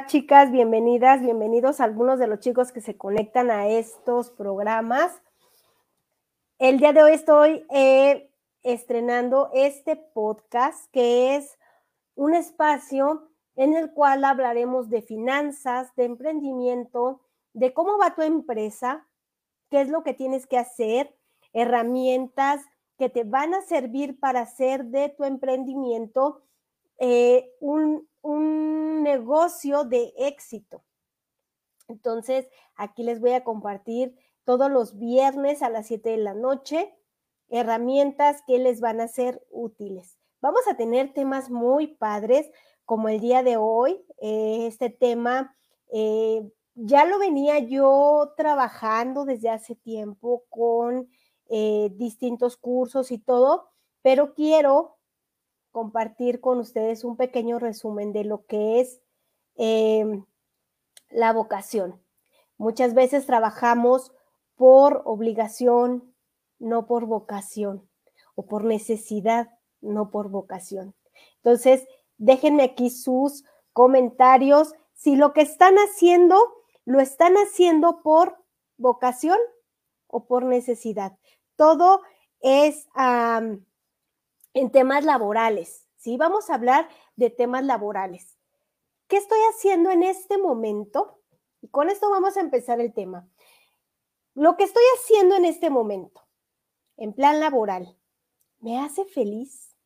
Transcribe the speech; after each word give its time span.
Chicas, 0.00 0.50
bienvenidas, 0.50 1.20
bienvenidos 1.20 1.78
a 1.78 1.84
algunos 1.84 2.18
de 2.18 2.26
los 2.26 2.40
chicos 2.40 2.72
que 2.72 2.80
se 2.80 2.96
conectan 2.96 3.50
a 3.50 3.68
estos 3.68 4.30
programas. 4.30 5.20
El 6.58 6.78
día 6.78 6.94
de 6.94 7.02
hoy 7.02 7.12
estoy 7.12 7.66
eh, 7.68 8.30
estrenando 8.62 9.50
este 9.52 9.96
podcast 9.96 10.90
que 10.92 11.36
es 11.36 11.58
un 12.14 12.32
espacio 12.32 13.28
en 13.54 13.74
el 13.74 13.92
cual 13.92 14.24
hablaremos 14.24 14.88
de 14.88 15.02
finanzas, 15.02 15.94
de 15.94 16.04
emprendimiento, 16.04 17.20
de 17.52 17.74
cómo 17.74 17.98
va 17.98 18.14
tu 18.14 18.22
empresa, 18.22 19.06
qué 19.70 19.82
es 19.82 19.90
lo 19.90 20.02
que 20.04 20.14
tienes 20.14 20.46
que 20.46 20.56
hacer, 20.56 21.14
herramientas 21.52 22.64
que 22.96 23.10
te 23.10 23.24
van 23.24 23.52
a 23.52 23.60
servir 23.60 24.18
para 24.18 24.40
hacer 24.40 24.86
de 24.86 25.10
tu 25.10 25.24
emprendimiento 25.24 26.40
eh, 26.98 27.52
un, 27.60 28.08
un 28.22 29.02
negocio 29.02 29.84
de 29.84 30.12
éxito. 30.16 30.82
Entonces, 31.88 32.48
aquí 32.74 33.02
les 33.02 33.20
voy 33.20 33.32
a 33.32 33.44
compartir 33.44 34.16
todos 34.44 34.70
los 34.70 34.98
viernes 34.98 35.62
a 35.62 35.68
las 35.68 35.86
7 35.88 36.10
de 36.10 36.16
la 36.16 36.34
noche 36.34 36.96
herramientas 37.52 38.42
que 38.46 38.58
les 38.58 38.80
van 38.80 39.00
a 39.00 39.08
ser 39.08 39.44
útiles. 39.50 40.18
Vamos 40.40 40.62
a 40.68 40.76
tener 40.76 41.12
temas 41.12 41.50
muy 41.50 41.86
padres 41.86 42.50
como 42.86 43.08
el 43.08 43.20
día 43.20 43.42
de 43.42 43.58
hoy. 43.58 44.04
Eh, 44.20 44.66
este 44.66 44.88
tema 44.88 45.54
eh, 45.92 46.50
ya 46.74 47.04
lo 47.04 47.18
venía 47.18 47.58
yo 47.58 48.32
trabajando 48.36 49.26
desde 49.26 49.50
hace 49.50 49.76
tiempo 49.76 50.44
con 50.48 51.10
eh, 51.50 51.90
distintos 51.94 52.56
cursos 52.56 53.12
y 53.12 53.18
todo, 53.18 53.68
pero 54.00 54.32
quiero 54.32 54.96
compartir 55.72 56.40
con 56.40 56.60
ustedes 56.60 57.02
un 57.02 57.16
pequeño 57.16 57.58
resumen 57.58 58.12
de 58.12 58.24
lo 58.24 58.44
que 58.46 58.80
es 58.80 59.00
em, 59.56 60.24
la 61.08 61.32
vocación. 61.32 62.00
Muchas 62.58 62.94
veces 62.94 63.26
trabajamos 63.26 64.12
por 64.54 65.02
obligación, 65.04 66.14
no 66.58 66.86
por 66.86 67.06
vocación, 67.06 67.88
o 68.34 68.46
por 68.46 68.64
necesidad, 68.64 69.50
no 69.80 70.10
por 70.10 70.28
vocación. 70.28 70.94
Entonces, 71.36 71.86
déjenme 72.18 72.62
aquí 72.62 72.90
sus 72.90 73.44
comentarios. 73.72 74.74
Si 74.92 75.16
lo 75.16 75.32
que 75.32 75.40
están 75.40 75.74
haciendo, 75.76 76.36
lo 76.84 77.00
están 77.00 77.34
haciendo 77.34 78.02
por 78.02 78.36
vocación 78.76 79.38
o 80.06 80.26
por 80.26 80.44
necesidad. 80.44 81.18
Todo 81.56 82.02
es 82.40 82.86
en 84.54 84.70
temas 84.70 85.04
laborales, 85.04 85.88
¿sí? 85.96 86.16
Vamos 86.16 86.50
a 86.50 86.54
hablar 86.54 86.88
de 87.16 87.30
temas 87.30 87.64
laborales. 87.64 88.38
¿Qué 89.08 89.16
estoy 89.16 89.38
haciendo 89.50 89.90
en 89.90 90.02
este 90.02 90.38
momento? 90.38 91.20
Y 91.60 91.68
con 91.68 91.90
esto 91.90 92.10
vamos 92.10 92.36
a 92.36 92.40
empezar 92.40 92.80
el 92.80 92.92
tema. 92.92 93.28
Lo 94.34 94.56
que 94.56 94.64
estoy 94.64 94.82
haciendo 94.98 95.36
en 95.36 95.44
este 95.44 95.68
momento, 95.68 96.22
en 96.96 97.12
plan 97.12 97.40
laboral, 97.40 97.98
¿me 98.60 98.78
hace 98.78 99.04
feliz? 99.04 99.76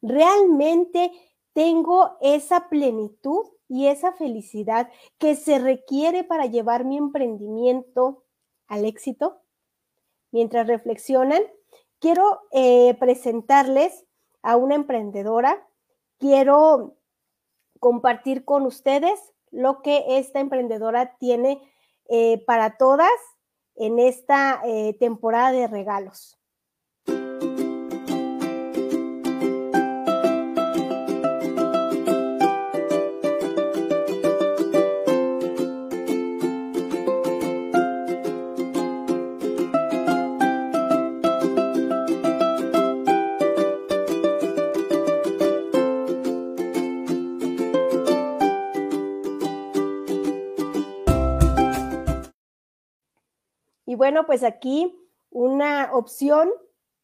¿Realmente 0.00 1.12
tengo 1.52 2.16
esa 2.20 2.68
plenitud 2.68 3.46
y 3.68 3.86
esa 3.86 4.12
felicidad 4.12 4.90
que 5.18 5.36
se 5.36 5.58
requiere 5.58 6.24
para 6.24 6.46
llevar 6.46 6.84
mi 6.84 6.96
emprendimiento 6.96 8.24
al 8.66 8.86
éxito? 8.86 9.42
Mientras 10.30 10.66
reflexionan, 10.66 11.42
quiero 12.02 12.40
eh, 12.50 12.94
presentarles 12.98 14.04
a 14.42 14.56
una 14.56 14.74
emprendedora. 14.74 15.64
Quiero 16.18 16.96
compartir 17.78 18.44
con 18.44 18.66
ustedes 18.66 19.18
lo 19.52 19.82
que 19.82 20.18
esta 20.18 20.40
emprendedora 20.40 21.16
tiene 21.18 21.62
eh, 22.08 22.44
para 22.44 22.76
todas 22.76 23.12
en 23.76 24.00
esta 24.00 24.60
eh, 24.64 24.94
temporada 24.98 25.52
de 25.52 25.68
regalos. 25.68 26.38
Y 53.92 53.94
bueno, 53.94 54.24
pues 54.24 54.42
aquí 54.42 54.98
una 55.28 55.90
opción 55.92 56.48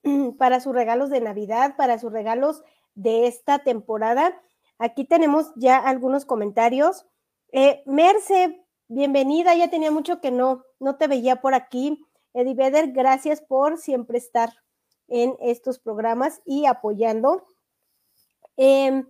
para 0.38 0.58
sus 0.58 0.74
regalos 0.74 1.10
de 1.10 1.20
Navidad, 1.20 1.76
para 1.76 1.98
sus 1.98 2.10
regalos 2.10 2.62
de 2.94 3.26
esta 3.26 3.58
temporada. 3.58 4.40
Aquí 4.78 5.04
tenemos 5.04 5.52
ya 5.54 5.76
algunos 5.76 6.24
comentarios. 6.24 7.04
Eh, 7.52 7.82
Merce, 7.84 8.64
bienvenida, 8.86 9.54
ya 9.54 9.68
tenía 9.68 9.90
mucho 9.90 10.22
que 10.22 10.30
no, 10.30 10.64
no 10.80 10.96
te 10.96 11.08
veía 11.08 11.42
por 11.42 11.52
aquí. 11.52 12.06
Eddie 12.32 12.54
Vedder, 12.54 12.92
gracias 12.92 13.42
por 13.42 13.76
siempre 13.76 14.16
estar 14.16 14.54
en 15.08 15.36
estos 15.40 15.78
programas 15.78 16.40
y 16.46 16.64
apoyando. 16.64 17.44
Em, 18.56 19.06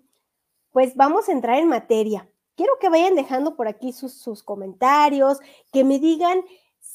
pues 0.73 0.97
vamos 0.97 1.29
a 1.29 1.33
entrar 1.33 1.59
en 1.59 1.69
materia. 1.69 2.29
Quiero 2.57 2.73
que 2.81 2.89
vayan 2.89 3.15
dejando 3.15 3.55
por 3.55 3.69
aquí 3.69 3.93
sus, 3.93 4.15
sus 4.15 4.43
comentarios, 4.43 5.39
que 5.73 5.85
me 5.85 6.01
digan 6.01 6.43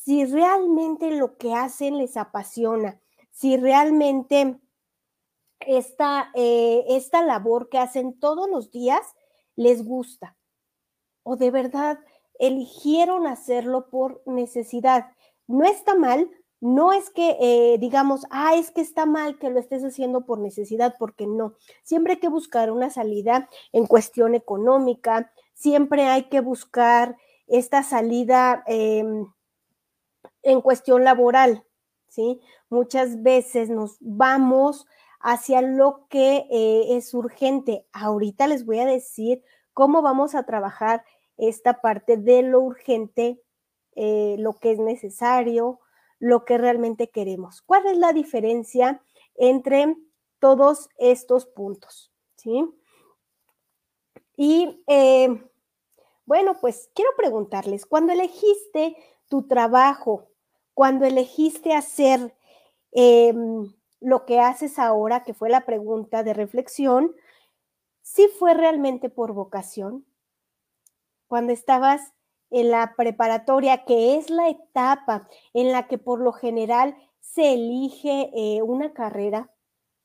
si 0.03 0.25
realmente 0.25 1.11
lo 1.11 1.37
que 1.37 1.53
hacen 1.53 1.97
les 1.97 2.17
apasiona, 2.17 2.99
si 3.31 3.57
realmente 3.57 4.59
esta, 5.61 6.29
eh, 6.33 6.83
esta 6.89 7.21
labor 7.23 7.69
que 7.69 7.77
hacen 7.77 8.19
todos 8.19 8.49
los 8.49 8.69
días 8.71 9.01
les 9.55 9.85
gusta 9.85 10.35
o 11.23 11.37
de 11.37 11.51
verdad 11.51 11.99
eligieron 12.37 13.27
hacerlo 13.27 13.89
por 13.89 14.21
necesidad. 14.25 15.11
No 15.47 15.63
está 15.63 15.95
mal, 15.95 16.29
no 16.59 16.91
es 16.91 17.09
que 17.09 17.37
eh, 17.39 17.77
digamos, 17.79 18.25
ah, 18.29 18.55
es 18.55 18.71
que 18.71 18.81
está 18.81 19.05
mal 19.05 19.39
que 19.39 19.49
lo 19.49 19.59
estés 19.59 19.83
haciendo 19.83 20.25
por 20.25 20.39
necesidad, 20.39 20.95
porque 20.99 21.27
no. 21.27 21.55
Siempre 21.83 22.13
hay 22.13 22.19
que 22.19 22.27
buscar 22.27 22.71
una 22.71 22.89
salida 22.89 23.49
en 23.71 23.85
cuestión 23.85 24.35
económica, 24.35 25.31
siempre 25.53 26.03
hay 26.03 26.23
que 26.23 26.41
buscar 26.41 27.17
esta 27.47 27.83
salida 27.83 28.63
em, 28.67 29.27
en 30.43 30.61
cuestión 30.61 31.03
laboral, 31.03 31.65
¿sí? 32.07 32.41
Muchas 32.69 33.23
veces 33.23 33.69
nos 33.69 33.97
vamos 33.99 34.85
hacia 35.19 35.61
lo 35.61 36.05
que 36.09 36.45
eh, 36.51 36.97
es 36.97 37.13
urgente. 37.13 37.87
Ahorita 37.93 38.45
les 38.47 38.65
voy 38.65 38.79
a 38.79 38.85
decir 38.85 39.41
cómo 39.73 40.01
vamos 40.01 40.35
a 40.35 40.43
trabajar 40.43 41.03
esta 41.37 41.81
parte 41.81 42.17
de 42.17 42.43
lo 42.43 42.59
urgente, 42.59 43.41
eh, 43.95 44.35
lo 44.37 44.53
que 44.53 44.71
es 44.71 44.79
necesario, 44.79 45.79
lo 46.19 46.45
que 46.45 46.57
realmente 46.57 47.09
queremos. 47.09 47.61
¿Cuál 47.61 47.87
es 47.87 47.97
la 47.97 48.13
diferencia 48.13 49.01
entre 49.35 49.95
todos 50.39 50.89
estos 50.97 51.45
puntos? 51.45 52.11
¿Sí? 52.35 52.65
Y 54.35 54.83
eh, 54.87 55.29
bueno, 56.25 56.55
pues 56.59 56.89
quiero 56.93 57.11
preguntarles, 57.15 57.85
cuando 57.85 58.13
elegiste 58.13 58.95
tu 59.29 59.47
trabajo 59.47 60.29
cuando 60.73 61.05
elegiste 61.05 61.73
hacer 61.73 62.35
em, 62.91 63.73
lo 63.99 64.25
que 64.25 64.39
haces 64.39 64.79
ahora, 64.79 65.23
que 65.23 65.33
fue 65.33 65.49
la 65.49 65.65
pregunta 65.65 66.23
de 66.23 66.33
reflexión, 66.33 67.15
¿sí 68.01 68.27
fue 68.39 68.53
realmente 68.53 69.09
por 69.09 69.33
vocación? 69.33 70.05
Cuando 71.27 71.53
estabas 71.53 72.13
en 72.49 72.69
la 72.69 72.93
preparatoria, 72.95 73.85
que 73.85 74.17
es 74.17 74.29
la 74.29 74.49
etapa 74.49 75.27
en 75.53 75.71
la 75.71 75.87
que 75.87 75.97
por 75.97 76.19
lo 76.19 76.33
general 76.33 76.95
se 77.19 77.53
elige 77.53 78.29
eh, 78.35 78.61
una 78.61 78.93
carrera, 78.93 79.51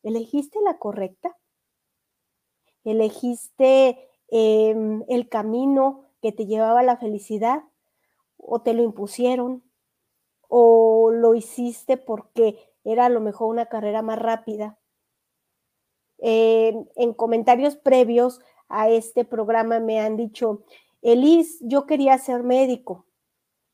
¿elegiste 0.03 0.61
la 0.63 0.79
correcta? 0.79 1.37
¿Elegiste 2.85 4.09
em, 4.29 5.05
el 5.09 5.29
camino 5.29 6.05
que 6.23 6.33
te 6.33 6.47
llevaba 6.47 6.81
a 6.81 6.85
la 6.85 6.97
felicidad 6.97 7.65
o 8.39 8.63
te 8.63 8.73
lo 8.73 8.83
impusieron? 8.83 9.68
O 10.49 11.11
lo 11.13 11.35
hiciste 11.35 11.97
porque 11.97 12.59
era 12.85 13.07
a 13.07 13.11
lo 13.11 13.21
mejor 13.21 13.49
una 13.49 13.67
carrera 13.67 14.03
más 14.03 14.19
rápida. 14.19 14.79
Eh, 16.19 16.75
en 16.97 17.15
comentarios 17.15 17.77
previos 17.77 18.41
a 18.69 18.89
este 18.89 19.25
programa 19.25 19.79
me 19.79 20.01
han 20.01 20.17
dicho, 20.17 20.65
Elis, 21.01 21.59
yo 21.61 21.87
quería 21.87 22.19
ser 22.19 22.43
médico, 22.43 23.07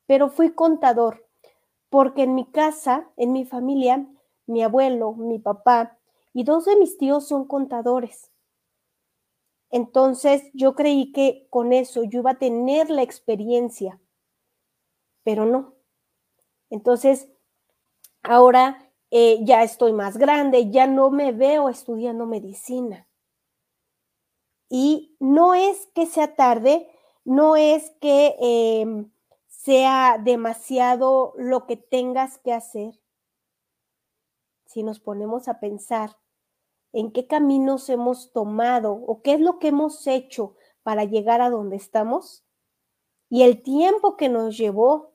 pero 0.06 0.28
fui 0.28 0.52
contador, 0.52 1.26
porque 1.88 2.24
en 2.24 2.34
mi 2.34 2.50
casa, 2.50 3.10
en 3.16 3.32
mi 3.32 3.44
familia, 3.44 4.06
mi 4.46 4.62
abuelo, 4.62 5.12
mi 5.14 5.38
papá 5.38 5.98
y 6.32 6.44
dos 6.44 6.66
de 6.66 6.76
mis 6.76 6.98
tíos 6.98 7.26
son 7.26 7.46
contadores. 7.46 8.30
Entonces 9.70 10.42
yo 10.52 10.74
creí 10.74 11.12
que 11.12 11.46
con 11.50 11.72
eso 11.72 12.04
yo 12.04 12.20
iba 12.20 12.32
a 12.32 12.38
tener 12.38 12.90
la 12.90 13.02
experiencia, 13.02 14.00
pero 15.22 15.46
no. 15.46 15.74
Entonces, 16.74 17.28
ahora 18.24 18.90
eh, 19.12 19.38
ya 19.44 19.62
estoy 19.62 19.92
más 19.92 20.16
grande, 20.16 20.72
ya 20.72 20.88
no 20.88 21.08
me 21.08 21.30
veo 21.30 21.68
estudiando 21.68 22.26
medicina. 22.26 23.06
Y 24.68 25.14
no 25.20 25.54
es 25.54 25.86
que 25.94 26.06
sea 26.06 26.34
tarde, 26.34 26.90
no 27.24 27.54
es 27.54 27.92
que 28.00 28.34
em, 28.40 29.08
sea 29.46 30.18
demasiado 30.20 31.32
lo 31.36 31.64
que 31.66 31.76
tengas 31.76 32.38
que 32.38 32.52
hacer. 32.52 33.00
Si 34.66 34.82
nos 34.82 34.98
ponemos 34.98 35.46
a 35.46 35.60
pensar 35.60 36.18
en 36.92 37.12
qué 37.12 37.28
caminos 37.28 37.88
hemos 37.88 38.32
tomado 38.32 38.94
o 38.94 39.22
qué 39.22 39.34
es 39.34 39.40
lo 39.40 39.60
que 39.60 39.68
hemos 39.68 40.08
hecho 40.08 40.56
para 40.82 41.04
llegar 41.04 41.40
a 41.40 41.50
donde 41.50 41.76
estamos 41.76 42.44
y 43.30 43.42
el 43.42 43.62
tiempo 43.62 44.16
que 44.16 44.28
nos 44.28 44.58
llevó, 44.58 45.13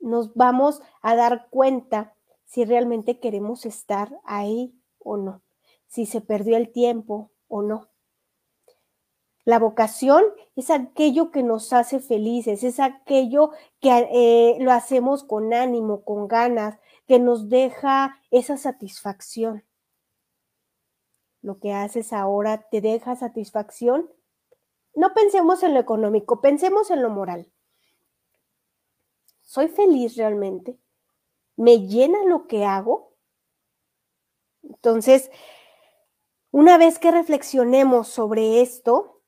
nos 0.00 0.34
vamos 0.34 0.80
a 1.02 1.14
dar 1.16 1.48
cuenta 1.50 2.14
si 2.44 2.64
realmente 2.64 3.20
queremos 3.20 3.66
estar 3.66 4.18
ahí 4.24 4.74
o 4.98 5.16
no, 5.16 5.42
si 5.86 6.06
se 6.06 6.20
perdió 6.20 6.56
el 6.56 6.70
tiempo 6.72 7.30
o 7.46 7.62
no. 7.62 7.88
La 9.44 9.58
vocación 9.58 10.24
es 10.56 10.68
aquello 10.70 11.30
que 11.30 11.42
nos 11.42 11.72
hace 11.72 12.00
felices, 12.00 12.64
es 12.64 12.80
aquello 12.80 13.50
que 13.80 14.08
eh, 14.12 14.56
lo 14.60 14.72
hacemos 14.72 15.24
con 15.24 15.54
ánimo, 15.54 16.04
con 16.04 16.28
ganas, 16.28 16.78
que 17.06 17.18
nos 17.18 17.48
deja 17.48 18.20
esa 18.30 18.58
satisfacción. 18.58 19.64
Lo 21.40 21.60
que 21.60 21.72
haces 21.72 22.12
ahora 22.12 22.68
te 22.70 22.82
deja 22.82 23.16
satisfacción. 23.16 24.10
No 24.94 25.14
pensemos 25.14 25.62
en 25.62 25.72
lo 25.72 25.80
económico, 25.80 26.42
pensemos 26.42 26.90
en 26.90 27.02
lo 27.02 27.08
moral. 27.08 27.50
¿Soy 29.48 29.68
feliz 29.68 30.14
realmente? 30.16 30.78
¿Me 31.56 31.86
llena 31.86 32.22
lo 32.26 32.46
que 32.46 32.66
hago? 32.66 33.14
Entonces, 34.62 35.30
una 36.50 36.76
vez 36.76 36.98
que 36.98 37.10
reflexionemos 37.10 38.08
sobre 38.08 38.60
esto, 38.60 39.22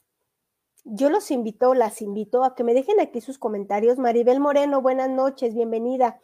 yo 0.84 1.08
los 1.08 1.30
invito, 1.30 1.72
las 1.72 2.02
invito 2.02 2.44
a 2.44 2.54
que 2.54 2.64
me 2.64 2.74
dejen 2.74 3.00
aquí 3.00 3.22
sus 3.22 3.38
comentarios. 3.38 3.96
Maribel 3.96 4.40
Moreno, 4.40 4.82
buenas 4.82 5.08
noches, 5.08 5.54
bienvenida. 5.54 6.20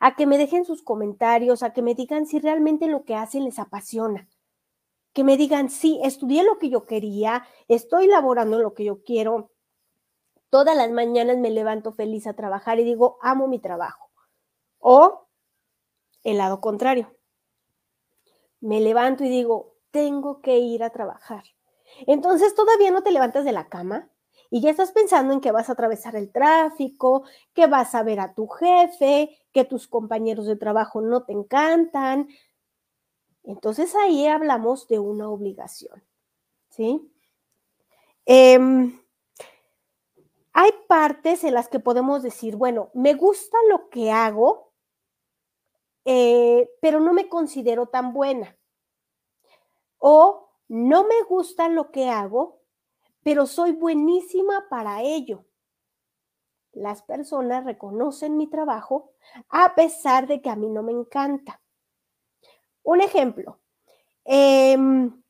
A 0.00 0.16
que 0.16 0.26
me 0.26 0.36
dejen 0.36 0.64
sus 0.64 0.82
comentarios, 0.82 1.62
a 1.62 1.72
que 1.72 1.82
me 1.82 1.94
digan 1.94 2.26
si 2.26 2.40
realmente 2.40 2.88
lo 2.88 3.04
que 3.04 3.14
hacen 3.14 3.44
les 3.44 3.60
apasiona. 3.60 4.28
Que 5.12 5.22
me 5.22 5.36
digan, 5.36 5.70
sí, 5.70 6.00
estudié 6.02 6.42
lo 6.42 6.58
que 6.58 6.70
yo 6.70 6.86
quería, 6.86 7.46
estoy 7.68 8.08
laborando 8.08 8.58
lo 8.58 8.74
que 8.74 8.82
yo 8.82 9.04
quiero. 9.04 9.52
Todas 10.50 10.76
las 10.76 10.90
mañanas 10.90 11.38
me 11.38 11.50
levanto 11.50 11.92
feliz 11.92 12.26
a 12.26 12.34
trabajar 12.34 12.78
y 12.78 12.84
digo, 12.84 13.18
amo 13.22 13.48
mi 13.48 13.58
trabajo. 13.58 14.10
O 14.78 15.28
el 16.24 16.38
lado 16.38 16.60
contrario. 16.60 17.14
Me 18.60 18.80
levanto 18.80 19.24
y 19.24 19.28
digo, 19.28 19.76
tengo 19.90 20.40
que 20.40 20.58
ir 20.58 20.82
a 20.82 20.90
trabajar 20.90 21.44
entonces 22.06 22.54
todavía 22.54 22.90
no 22.90 23.02
te 23.02 23.12
levantas 23.12 23.44
de 23.44 23.52
la 23.52 23.68
cama 23.68 24.10
y 24.50 24.60
ya 24.60 24.70
estás 24.70 24.92
pensando 24.92 25.32
en 25.32 25.40
que 25.40 25.50
vas 25.50 25.68
a 25.68 25.72
atravesar 25.72 26.14
el 26.16 26.30
tráfico, 26.30 27.24
que 27.52 27.66
vas 27.66 27.94
a 27.94 28.02
ver 28.02 28.20
a 28.20 28.34
tu 28.34 28.46
jefe, 28.48 29.36
que 29.52 29.64
tus 29.64 29.88
compañeros 29.88 30.46
de 30.46 30.56
trabajo 30.56 31.00
no 31.00 31.24
te 31.24 31.32
encantan. 31.32 32.28
Entonces 33.42 33.94
ahí 33.96 34.26
hablamos 34.26 34.88
de 34.88 34.98
una 34.98 35.28
obligación, 35.28 36.02
¿sí? 36.68 37.12
Em, 38.24 39.00
hay 40.58 40.70
partes 40.88 41.44
en 41.44 41.52
las 41.52 41.68
que 41.68 41.80
podemos 41.80 42.22
decir, 42.22 42.56
bueno, 42.56 42.90
me 42.94 43.12
gusta 43.12 43.58
lo 43.68 43.90
que 43.90 44.10
hago, 44.10 44.72
eh, 46.06 46.70
pero 46.80 46.98
no 46.98 47.12
me 47.12 47.28
considero 47.28 47.88
tan 47.88 48.14
buena. 48.14 48.56
O 49.98 50.48
no 50.68 51.04
me 51.04 51.22
gusta 51.28 51.68
lo 51.68 51.90
que 51.90 52.08
hago, 52.08 52.62
pero 53.22 53.44
soy 53.44 53.72
buenísima 53.72 54.66
para 54.70 55.02
ello. 55.02 55.44
Las 56.72 57.02
personas 57.02 57.66
reconocen 57.66 58.38
mi 58.38 58.46
trabajo 58.46 59.12
a 59.50 59.74
pesar 59.74 60.26
de 60.26 60.40
que 60.40 60.48
a 60.48 60.56
mí 60.56 60.70
no 60.70 60.82
me 60.82 60.92
encanta. 60.92 61.60
Un 62.82 63.02
ejemplo, 63.02 63.60
em, 64.24 65.22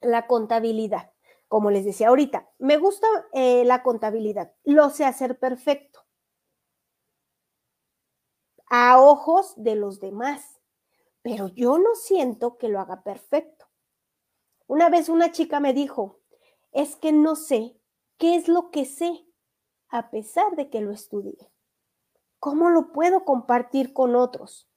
la 0.00 0.26
contabilidad. 0.26 1.11
Como 1.52 1.70
les 1.70 1.84
decía 1.84 2.08
ahorita, 2.08 2.48
me 2.60 2.78
gusta 2.78 3.06
eh, 3.34 3.62
la 3.66 3.82
contabilidad, 3.82 4.54
lo 4.64 4.88
sé 4.88 5.04
hacer 5.04 5.38
perfecto. 5.38 6.00
A 8.68 8.98
ojos 8.98 9.52
de 9.58 9.74
los 9.74 10.00
demás, 10.00 10.62
pero 11.20 11.48
yo 11.48 11.76
no 11.76 11.94
siento 11.94 12.56
que 12.56 12.70
lo 12.70 12.80
haga 12.80 13.02
perfecto. 13.02 13.66
Una 14.66 14.88
vez 14.88 15.10
una 15.10 15.30
chica 15.30 15.60
me 15.60 15.74
dijo, 15.74 16.20
es 16.70 16.96
que 16.96 17.12
no 17.12 17.36
sé 17.36 17.78
qué 18.16 18.36
es 18.36 18.48
lo 18.48 18.70
que 18.70 18.86
sé, 18.86 19.26
a 19.90 20.10
pesar 20.10 20.56
de 20.56 20.70
que 20.70 20.80
lo 20.80 20.90
estudié. 20.90 21.52
¿Cómo 22.38 22.70
lo 22.70 22.92
puedo 22.92 23.26
compartir 23.26 23.92
con 23.92 24.16
otros? 24.16 24.70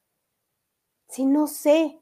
Si 1.07 1.25
no 1.25 1.48
sé 1.48 2.01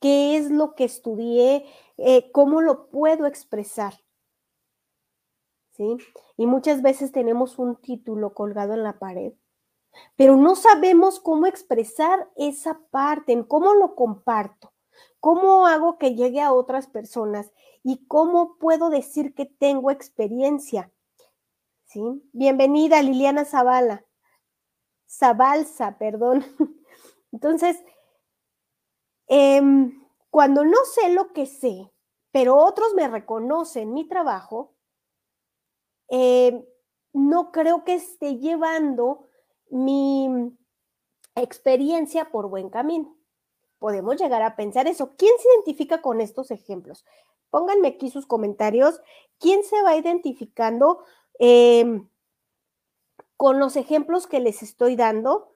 qué 0.00 0.36
es 0.36 0.50
lo 0.50 0.74
que 0.74 0.84
estudié, 0.84 1.66
eh, 1.96 2.30
cómo 2.32 2.60
lo 2.60 2.88
puedo 2.88 3.26
expresar. 3.26 3.94
¿Sí? 5.70 5.96
Y 6.36 6.46
muchas 6.46 6.82
veces 6.82 7.12
tenemos 7.12 7.58
un 7.58 7.76
título 7.76 8.34
colgado 8.34 8.74
en 8.74 8.82
la 8.82 8.98
pared, 8.98 9.32
pero 10.16 10.36
no 10.36 10.56
sabemos 10.56 11.20
cómo 11.20 11.46
expresar 11.46 12.28
esa 12.36 12.80
parte, 12.90 13.32
en 13.32 13.44
cómo 13.44 13.74
lo 13.74 13.94
comparto. 13.94 14.72
¿Cómo 15.20 15.66
hago 15.66 15.98
que 15.98 16.14
llegue 16.14 16.40
a 16.40 16.52
otras 16.52 16.86
personas? 16.86 17.52
¿Y 17.82 18.06
cómo 18.06 18.56
puedo 18.58 18.88
decir 18.88 19.34
que 19.34 19.46
tengo 19.46 19.90
experiencia? 19.90 20.92
¿Sí? 21.84 22.00
Bienvenida 22.32 23.02
Liliana 23.02 23.44
Zavala. 23.44 24.04
Zabalza, 25.08 25.98
perdón. 25.98 26.44
Entonces, 27.32 27.82
em, 29.28 30.06
cuando 30.30 30.64
no 30.64 30.84
sé 30.84 31.10
lo 31.10 31.32
que 31.32 31.46
sé, 31.46 31.90
pero 32.32 32.56
otros 32.56 32.94
me 32.94 33.08
reconocen 33.08 33.92
mi 33.92 34.08
trabajo, 34.08 34.74
em, 36.08 36.64
no 37.12 37.52
creo 37.52 37.84
que 37.84 37.94
esté 37.94 38.38
llevando 38.38 39.28
mi 39.70 40.28
experiencia 41.34 42.30
por 42.30 42.48
buen 42.48 42.70
camino 42.70 43.18
podemos 43.78 44.16
llegar 44.16 44.42
a 44.42 44.56
pensar 44.56 44.86
eso. 44.86 45.14
¿Quién 45.16 45.32
se 45.38 45.48
identifica 45.54 46.02
con 46.02 46.20
estos 46.20 46.50
ejemplos? 46.50 47.04
Pónganme 47.50 47.88
aquí 47.88 48.10
sus 48.10 48.26
comentarios. 48.26 49.00
¿Quién 49.38 49.64
se 49.64 49.82
va 49.82 49.96
identificando 49.96 51.04
em, 51.38 52.08
con 53.36 53.58
los 53.58 53.76
ejemplos 53.76 54.26
que 54.26 54.40
les 54.40 54.62
estoy 54.62 54.96
dando? 54.96 55.54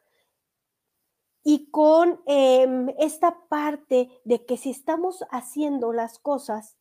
Y 1.44 1.70
con 1.70 2.20
em, 2.26 2.88
esta 2.98 3.38
parte 3.48 4.10
de 4.24 4.44
que 4.46 4.56
si 4.56 4.70
estamos 4.70 5.24
haciendo 5.30 5.92
las 5.92 6.18
cosas 6.18 6.76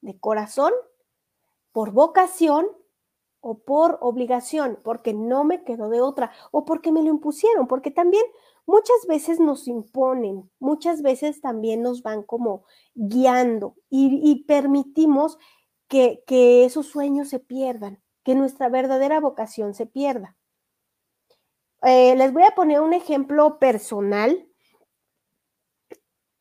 de 0.00 0.18
corazón, 0.18 0.72
por 1.72 1.92
vocación 1.92 2.66
o 3.40 3.58
por 3.58 3.98
obligación, 4.00 4.78
porque 4.82 5.14
no 5.14 5.44
me 5.44 5.64
quedo 5.64 5.88
de 5.88 6.00
otra, 6.00 6.32
o 6.50 6.64
porque 6.64 6.90
me 6.92 7.02
lo 7.02 7.10
impusieron, 7.10 7.66
porque 7.68 7.90
también 7.90 8.24
muchas 8.66 9.06
veces 9.06 9.40
nos 9.40 9.68
imponen, 9.68 10.50
muchas 10.58 11.02
veces 11.02 11.40
también 11.40 11.82
nos 11.82 12.02
van 12.02 12.22
como 12.22 12.64
guiando 12.94 13.76
y, 13.90 14.44
permitimos 14.44 15.38
que, 15.88 16.24
esos 16.64 16.86
sueños 16.86 17.28
se 17.28 17.40
pierdan, 17.40 18.02
que 18.24 18.34
nuestra 18.34 18.68
verdadera 18.68 19.20
vocación 19.20 19.74
se 19.74 19.86
pierda. 19.86 20.36
Eh, 21.82 22.16
les 22.16 22.32
voy 22.32 22.42
a 22.42 22.54
poner 22.54 22.80
un 22.80 22.92
ejemplo 22.92 23.58
personal. 23.58 24.48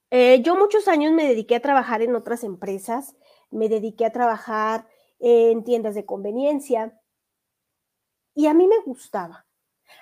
Eh, 0.10 0.42
yo 0.42 0.56
muchos 0.56 0.88
años 0.88 1.12
me 1.14 1.28
dediqué 1.28 1.56
a 1.56 1.62
trabajar 1.62 2.02
en 2.02 2.16
otras 2.16 2.44
empresas, 2.44 3.16
me 3.52 3.70
dediqué 3.70 4.06
a 4.06 4.12
trabajar 4.12 4.88
en 5.20 5.64
tiendas 5.64 5.96
de 5.96 6.06
conveniencia 6.06 7.00
y 8.38 8.46
a 8.46 8.54
mí 8.54 8.68
me 8.68 8.80
gustaba. 8.86 9.48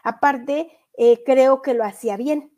Aparte, 0.03 0.69
eh, 0.97 1.23
creo 1.23 1.61
que 1.61 1.73
lo 1.73 1.85
hacía 1.85 2.17
bien. 2.17 2.51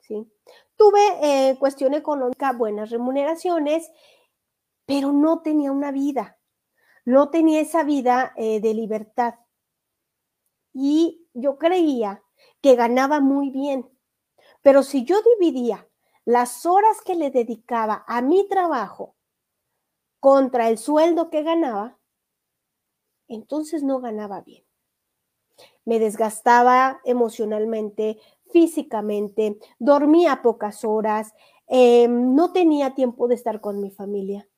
¿sí? 0.00 0.32
Tuve 0.76 1.00
eh, 1.22 1.58
cuestión 1.58 1.92
económica, 1.92 2.52
buenas 2.52 2.90
remuneraciones, 2.90 3.90
pero 4.86 5.12
no 5.12 5.42
tenía 5.42 5.72
una 5.72 5.90
vida, 5.90 6.38
no 7.04 7.30
tenía 7.30 7.60
esa 7.60 7.82
vida 7.82 8.32
eh, 8.36 8.60
de 8.60 8.74
libertad. 8.74 9.34
Y 10.72 11.25
yo 11.36 11.58
creía 11.58 12.22
que 12.60 12.74
ganaba 12.74 13.20
muy 13.20 13.50
bien, 13.50 13.88
pero 14.62 14.82
si 14.82 15.04
yo 15.04 15.16
dividía 15.38 15.88
las 16.24 16.66
horas 16.66 17.00
que 17.02 17.14
le 17.14 17.30
dedicaba 17.30 18.04
a 18.08 18.20
mi 18.22 18.48
trabajo 18.48 19.14
contra 20.18 20.68
el 20.68 20.78
sueldo 20.78 21.30
que 21.30 21.42
ganaba, 21.42 21.98
entonces 23.28 23.82
no 23.82 24.00
ganaba 24.00 24.40
bien. 24.40 24.64
Me 25.84 25.98
desgastaba 25.98 27.00
emocionalmente, 27.04 28.18
físicamente, 28.50 29.58
dormía 29.78 30.42
pocas 30.42 30.84
horas, 30.84 31.32
em, 31.68 32.34
no 32.34 32.52
tenía 32.52 32.94
tiempo 32.94 33.28
de 33.28 33.36
estar 33.36 33.60
con 33.60 33.80
mi 33.80 33.90
familia. 33.90 34.48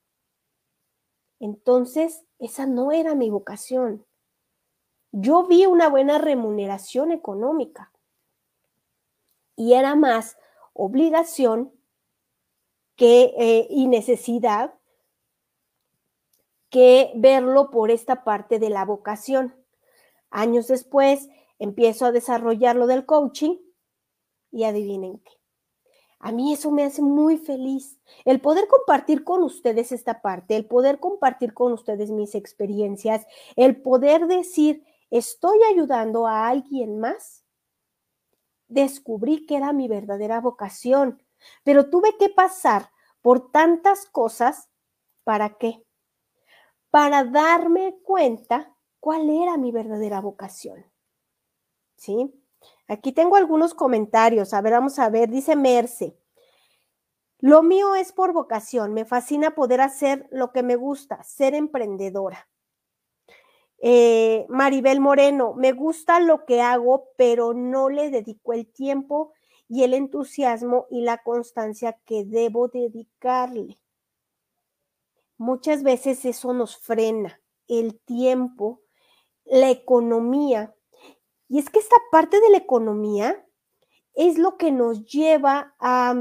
Entonces, 1.40 2.24
esa 2.38 2.66
no 2.66 2.92
era 2.92 3.14
mi 3.14 3.30
vocación. 3.30 4.07
Yo 5.12 5.46
vi 5.46 5.66
una 5.66 5.88
buena 5.88 6.18
remuneración 6.18 7.12
económica 7.12 7.92
y 9.56 9.72
era 9.74 9.94
más 9.94 10.36
obligación 10.72 11.72
que, 12.96 13.34
eh, 13.38 13.66
y 13.70 13.88
necesidad 13.88 14.74
que 16.70 17.12
verlo 17.16 17.70
por 17.70 17.90
esta 17.90 18.24
parte 18.24 18.58
de 18.58 18.70
la 18.70 18.84
vocación. 18.84 19.54
Años 20.30 20.68
después 20.68 21.28
empiezo 21.58 22.06
a 22.06 22.12
desarrollar 22.12 22.76
lo 22.76 22.86
del 22.86 23.06
coaching 23.06 23.56
y 24.50 24.64
adivinen 24.64 25.18
qué. 25.18 25.32
A 26.20 26.32
mí 26.32 26.52
eso 26.52 26.70
me 26.70 26.84
hace 26.84 27.00
muy 27.00 27.36
feliz. 27.36 27.98
El 28.24 28.40
poder 28.40 28.66
compartir 28.66 29.22
con 29.22 29.42
ustedes 29.44 29.92
esta 29.92 30.20
parte, 30.20 30.56
el 30.56 30.66
poder 30.66 30.98
compartir 30.98 31.54
con 31.54 31.72
ustedes 31.72 32.10
mis 32.10 32.34
experiencias, 32.34 33.24
el 33.54 33.80
poder 33.80 34.26
decir, 34.26 34.84
estoy 35.10 35.58
ayudando 35.70 36.26
a 36.26 36.48
alguien 36.48 36.98
más. 36.98 37.44
Descubrí 38.68 39.46
que 39.46 39.56
era 39.56 39.72
mi 39.72 39.88
verdadera 39.88 40.40
vocación, 40.40 41.22
pero 41.64 41.88
tuve 41.90 42.16
que 42.18 42.28
pasar 42.28 42.90
por 43.22 43.50
tantas 43.50 44.06
cosas. 44.06 44.68
¿Para 45.24 45.56
qué? 45.58 45.84
Para 46.90 47.24
darme 47.24 47.98
cuenta 48.02 48.74
cuál 49.00 49.28
era 49.30 49.56
mi 49.56 49.72
verdadera 49.72 50.20
vocación. 50.20 50.84
¿Sí? 51.96 52.32
Aquí 52.86 53.12
tengo 53.12 53.36
algunos 53.36 53.74
comentarios. 53.74 54.54
A 54.54 54.60
ver, 54.60 54.72
vamos 54.72 54.98
a 54.98 55.10
ver. 55.10 55.28
Dice 55.28 55.56
Merce. 55.56 56.18
Lo 57.40 57.62
mío 57.62 57.94
es 57.94 58.12
por 58.12 58.32
vocación. 58.32 58.94
Me 58.94 59.04
fascina 59.04 59.54
poder 59.54 59.80
hacer 59.80 60.26
lo 60.30 60.52
que 60.52 60.62
me 60.62 60.76
gusta, 60.76 61.22
ser 61.22 61.54
emprendedora. 61.54 62.48
Eh, 63.80 64.44
Maribel 64.48 65.00
Moreno, 65.00 65.54
me 65.54 65.72
gusta 65.72 66.18
lo 66.20 66.44
que 66.44 66.60
hago, 66.60 67.10
pero 67.16 67.54
no 67.54 67.88
le 67.88 68.10
dedico 68.10 68.52
el 68.52 68.66
tiempo 68.66 69.32
y 69.68 69.84
el 69.84 69.94
entusiasmo 69.94 70.86
y 70.90 71.02
la 71.02 71.22
constancia 71.22 71.98
que 72.04 72.24
debo 72.24 72.68
dedicarle. 72.68 73.78
Muchas 75.36 75.84
veces 75.84 76.24
eso 76.24 76.52
nos 76.52 76.78
frena, 76.78 77.40
el 77.68 78.00
tiempo, 78.00 78.80
la 79.44 79.70
economía. 79.70 80.74
Y 81.48 81.58
es 81.58 81.70
que 81.70 81.78
esta 81.78 81.96
parte 82.10 82.40
de 82.40 82.50
la 82.50 82.58
economía 82.58 83.46
es 84.14 84.38
lo 84.38 84.56
que 84.56 84.72
nos 84.72 85.04
lleva 85.04 85.76
a, 85.78 86.14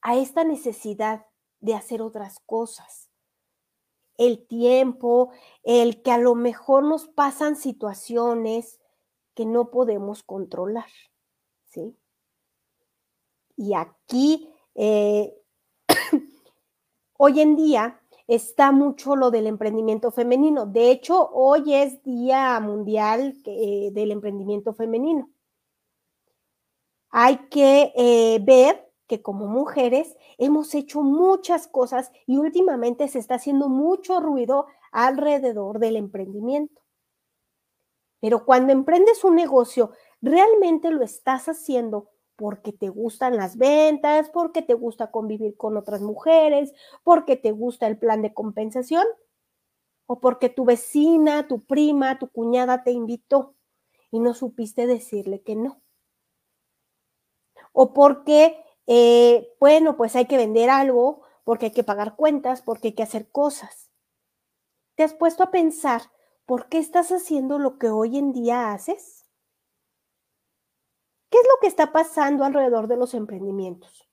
a 0.00 0.16
esta 0.16 0.42
necesidad 0.42 1.26
de 1.60 1.74
hacer 1.74 2.02
otras 2.02 2.40
cosas. 2.40 3.11
El 4.16 4.46
tiempo, 4.46 5.30
el 5.62 6.02
que 6.02 6.10
a 6.10 6.18
lo 6.18 6.34
mejor 6.34 6.84
nos 6.84 7.08
pasan 7.08 7.56
situaciones 7.56 8.80
que 9.34 9.46
no 9.46 9.70
podemos 9.70 10.22
controlar. 10.22 10.90
¿sí? 11.66 11.96
Y 13.56 13.74
aquí, 13.74 14.50
eh, 14.74 15.34
hoy 17.16 17.40
en 17.40 17.56
día 17.56 18.00
está 18.26 18.72
mucho 18.72 19.16
lo 19.16 19.30
del 19.30 19.46
emprendimiento 19.46 20.10
femenino. 20.10 20.66
De 20.66 20.90
hecho, 20.90 21.30
hoy 21.32 21.74
es 21.74 22.02
Día 22.02 22.58
Mundial 22.60 23.36
eh, 23.44 23.90
del 23.92 24.10
Emprendimiento 24.10 24.72
Femenino. 24.74 25.30
Hay 27.10 27.36
que 27.48 27.92
eh, 27.94 28.38
ver 28.42 28.91
que 29.12 29.20
como 29.20 29.46
mujeres 29.46 30.16
hemos 30.38 30.74
hecho 30.74 31.02
muchas 31.02 31.68
cosas 31.68 32.10
y 32.26 32.38
últimamente 32.38 33.08
se 33.08 33.18
está 33.18 33.34
haciendo 33.34 33.68
mucho 33.68 34.20
ruido 34.20 34.68
alrededor 34.90 35.80
del 35.80 35.96
emprendimiento. 35.96 36.80
Pero 38.22 38.46
cuando 38.46 38.72
emprendes 38.72 39.22
un 39.22 39.34
negocio 39.34 39.90
realmente 40.22 40.90
lo 40.90 41.02
estás 41.02 41.46
haciendo 41.46 42.08
porque 42.36 42.72
te 42.72 42.88
gustan 42.88 43.36
las 43.36 43.58
ventas, 43.58 44.30
porque 44.30 44.62
te 44.62 44.72
gusta 44.72 45.10
convivir 45.10 45.58
con 45.58 45.76
otras 45.76 46.00
mujeres, 46.00 46.72
porque 47.04 47.36
te 47.36 47.52
gusta 47.52 47.86
el 47.88 47.98
plan 47.98 48.22
de 48.22 48.32
compensación 48.32 49.04
o 50.06 50.20
porque 50.20 50.48
tu 50.48 50.64
vecina, 50.64 51.46
tu 51.48 51.66
prima, 51.66 52.18
tu 52.18 52.30
cuñada 52.30 52.82
te 52.82 52.92
invitó 52.92 53.56
y 54.10 54.20
no 54.20 54.32
supiste 54.32 54.86
decirle 54.86 55.42
que 55.42 55.54
no. 55.54 55.82
O 57.72 57.92
porque, 57.92 58.62
eh, 58.86 59.48
bueno, 59.60 59.96
pues 59.96 60.16
hay 60.16 60.26
que 60.26 60.36
vender 60.36 60.70
algo, 60.70 61.22
porque 61.44 61.66
hay 61.66 61.72
que 61.72 61.84
pagar 61.84 62.16
cuentas, 62.16 62.62
porque 62.62 62.88
hay 62.88 62.94
que 62.94 63.02
hacer 63.02 63.30
cosas. 63.30 63.90
¿Te 64.94 65.02
has 65.02 65.14
puesto 65.14 65.42
a 65.42 65.50
pensar 65.50 66.02
por 66.46 66.68
qué 66.68 66.78
estás 66.78 67.10
haciendo 67.10 67.58
lo 67.58 67.78
que 67.78 67.88
hoy 67.88 68.18
en 68.18 68.32
día 68.32 68.72
haces? 68.72 69.24
¿Qué 71.30 71.38
es 71.38 71.44
lo 71.44 71.60
que 71.60 71.66
está 71.66 71.92
pasando 71.92 72.44
alrededor 72.44 72.88
de 72.88 72.96
los 72.96 73.14
emprendimientos? 73.14 74.08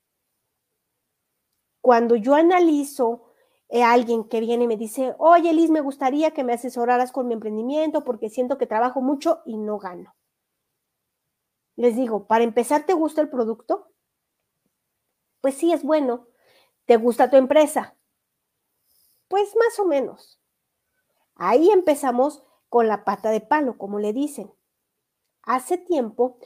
Cuando 1.82 2.16
yo 2.16 2.36
analizo 2.36 3.34
a 3.72 3.76
eh, 3.76 3.84
alguien 3.84 4.24
que 4.24 4.40
viene 4.40 4.64
y 4.64 4.68
me 4.68 4.78
dice, 4.78 5.16
oye 5.18 5.54
Liz, 5.54 5.70
me 5.70 5.82
gustaría 5.82 6.32
que 6.32 6.44
me 6.44 6.54
asesoraras 6.54 7.12
con 7.12 7.28
mi 7.28 7.34
emprendimiento 7.34 8.04
porque 8.04 8.30
siento 8.30 8.58
que 8.58 8.68
trabajo 8.68 9.02
mucho 9.02 9.42
y 9.46 9.58
no 9.58 9.78
gano. 9.78 10.16
Les 11.76 11.96
digo, 11.96 12.26
para 12.26 12.44
empezar, 12.44 12.86
¿te 12.86 12.94
gusta 12.94 13.22
el 13.22 13.30
producto? 13.30 13.89
Pues 15.42 15.56
sí, 15.56 15.72
es 15.72 15.84
bueno. 15.84 16.28
¿Te 16.86 16.98
gusta 16.98 17.30
tu 17.30 17.38
empresa? 17.38 17.96
Pues 19.28 19.56
más 19.56 19.80
o 19.80 19.86
menos. 19.86 20.40
Ahí 21.36 21.70
empezamos 21.72 22.44
con 22.68 22.88
la 22.88 23.06
pata 23.06 23.30
de 23.30 23.42
palo, 23.42 23.78
como 23.78 24.00
le 24.00 24.14
dicen. 24.14 24.52
Hace 25.44 25.78
tiempo 25.78 26.38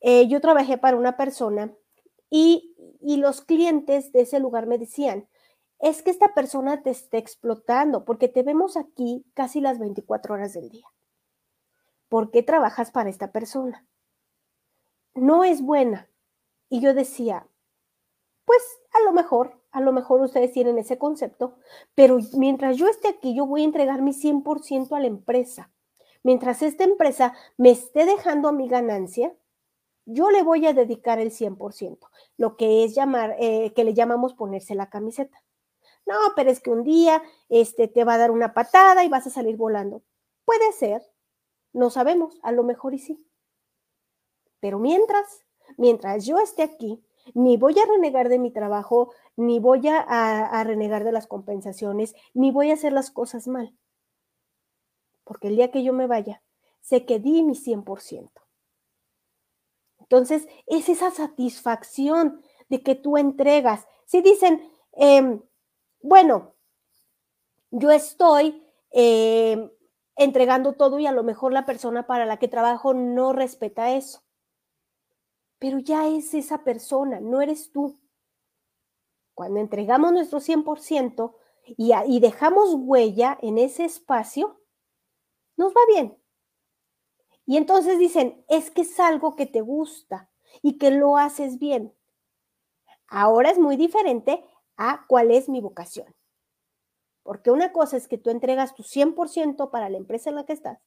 eh, 0.00 0.28
yo 0.28 0.40
trabajé 0.40 0.78
para 0.78 0.96
una 0.96 1.16
persona 1.16 1.74
y, 2.30 2.72
los 3.00 3.40
clientes 3.40 4.12
de 4.12 4.22
ese 4.22 4.40
lugar 4.40 4.66
me 4.66 4.78
decían, 4.78 5.28
es 5.78 6.02
que 6.02 6.10
esta 6.10 6.34
persona 6.34 6.82
te 6.82 6.90
está 6.90 7.18
explotando 7.18 8.04
porque 8.04 8.28
te 8.28 8.42
vemos 8.42 8.76
aquí 8.76 9.24
casi 9.34 9.60
las 9.60 9.78
24 9.78 10.34
horas 10.34 10.52
del 10.52 10.68
día. 10.68 10.86
¿Por 12.08 12.30
qué 12.30 12.42
trabajas 12.42 12.90
para 12.90 13.10
esta 13.10 13.30
persona? 13.30 13.86
No 15.14 15.44
es 15.44 15.62
buena. 15.62 16.08
Y 16.68 16.80
yo 16.80 16.94
decía, 16.94 17.46
pues 18.46 18.62
a 18.94 19.04
lo 19.04 19.12
mejor, 19.12 19.60
a 19.72 19.80
lo 19.80 19.92
mejor 19.92 20.22
ustedes 20.22 20.52
tienen 20.52 20.78
ese 20.78 20.96
concepto, 20.96 21.58
pero 21.94 22.18
mientras 22.38 22.78
yo 22.78 22.88
esté 22.88 23.08
aquí, 23.08 23.34
yo 23.34 23.44
voy 23.44 23.62
a 23.62 23.64
entregar 23.64 24.00
mi 24.00 24.12
100% 24.12 24.96
a 24.96 25.00
la 25.00 25.08
empresa. 25.08 25.70
Mientras 26.22 26.62
esta 26.62 26.84
empresa 26.84 27.34
me 27.58 27.70
esté 27.70 28.06
dejando 28.06 28.52
mi 28.52 28.68
ganancia, 28.68 29.34
yo 30.06 30.30
le 30.30 30.44
voy 30.44 30.64
a 30.66 30.72
dedicar 30.72 31.18
el 31.18 31.32
100%, 31.32 31.98
lo 32.36 32.56
que 32.56 32.84
es 32.84 32.94
llamar, 32.94 33.36
eh, 33.40 33.72
que 33.74 33.84
le 33.84 33.92
llamamos 33.92 34.34
ponerse 34.34 34.74
la 34.76 34.88
camiseta. 34.88 35.42
No, 36.06 36.14
pero 36.36 36.50
es 36.50 36.60
que 36.60 36.70
un 36.70 36.84
día 36.84 37.20
este, 37.48 37.88
te 37.88 38.04
va 38.04 38.14
a 38.14 38.18
dar 38.18 38.30
una 38.30 38.54
patada 38.54 39.04
y 39.04 39.08
vas 39.08 39.26
a 39.26 39.30
salir 39.30 39.56
volando. 39.56 40.02
Puede 40.44 40.70
ser, 40.72 41.02
no 41.72 41.90
sabemos, 41.90 42.38
a 42.42 42.52
lo 42.52 42.62
mejor 42.62 42.94
y 42.94 43.00
sí. 43.00 43.26
Pero 44.60 44.78
mientras, 44.78 45.44
mientras 45.76 46.24
yo 46.24 46.38
esté 46.38 46.62
aquí, 46.62 47.04
ni 47.34 47.56
voy 47.56 47.78
a 47.78 47.86
renegar 47.86 48.28
de 48.28 48.38
mi 48.38 48.50
trabajo, 48.50 49.12
ni 49.36 49.60
voy 49.60 49.88
a, 49.88 50.00
a 50.00 50.64
renegar 50.64 51.04
de 51.04 51.12
las 51.12 51.26
compensaciones, 51.26 52.14
ni 52.34 52.50
voy 52.50 52.70
a 52.70 52.74
hacer 52.74 52.92
las 52.92 53.10
cosas 53.10 53.48
mal. 53.48 53.74
Porque 55.24 55.48
el 55.48 55.56
día 55.56 55.70
que 55.70 55.82
yo 55.82 55.92
me 55.92 56.06
vaya, 56.06 56.42
sé 56.80 57.04
que 57.04 57.18
di 57.18 57.42
mi 57.42 57.54
100%. 57.54 58.30
Entonces, 59.98 60.46
es 60.66 60.88
esa 60.88 61.10
satisfacción 61.10 62.40
de 62.68 62.82
que 62.82 62.94
tú 62.94 63.16
entregas. 63.16 63.86
Si 64.04 64.22
dicen, 64.22 64.70
em, 64.92 65.42
bueno, 66.00 66.54
yo 67.70 67.90
estoy 67.90 68.62
em, 68.92 69.70
entregando 70.16 70.74
todo 70.74 70.98
y 70.98 71.06
a 71.06 71.12
lo 71.12 71.24
mejor 71.24 71.52
la 71.52 71.66
persona 71.66 72.06
para 72.06 72.24
la 72.24 72.38
que 72.38 72.48
trabajo 72.48 72.94
no 72.94 73.32
respeta 73.32 73.92
eso. 73.92 74.22
Pero 75.58 75.78
ya 75.78 76.08
es 76.08 76.34
esa 76.34 76.64
persona, 76.64 77.20
no 77.20 77.40
eres 77.40 77.70
tú. 77.72 77.98
Cuando 79.34 79.60
entregamos 79.60 80.12
nuestro 80.12 80.40
100% 80.40 81.34
y, 81.76 81.92
y 82.06 82.20
dejamos 82.20 82.74
huella 82.74 83.38
en 83.42 83.58
ese 83.58 83.84
espacio, 83.84 84.60
nos 85.56 85.72
va 85.72 85.80
bien. 85.88 86.16
Y 87.46 87.56
entonces 87.56 87.98
dicen, 87.98 88.44
es 88.48 88.70
que 88.70 88.82
es 88.82 88.98
algo 88.98 89.36
que 89.36 89.46
te 89.46 89.60
gusta 89.60 90.30
y 90.62 90.78
que 90.78 90.90
lo 90.90 91.16
haces 91.16 91.58
bien. 91.58 91.94
Ahora 93.08 93.50
es 93.50 93.58
muy 93.58 93.76
diferente 93.76 94.44
a 94.76 95.06
cuál 95.06 95.30
es 95.30 95.48
mi 95.48 95.60
vocación. 95.60 96.14
Porque 97.22 97.50
una 97.50 97.72
cosa 97.72 97.96
es 97.96 98.08
que 98.08 98.18
tú 98.18 98.30
entregas 98.30 98.74
tu 98.74 98.82
100% 98.82 99.70
para 99.70 99.88
la 99.88 99.96
empresa 99.96 100.30
en 100.30 100.36
la 100.36 100.44
que 100.44 100.52
estás 100.52 100.78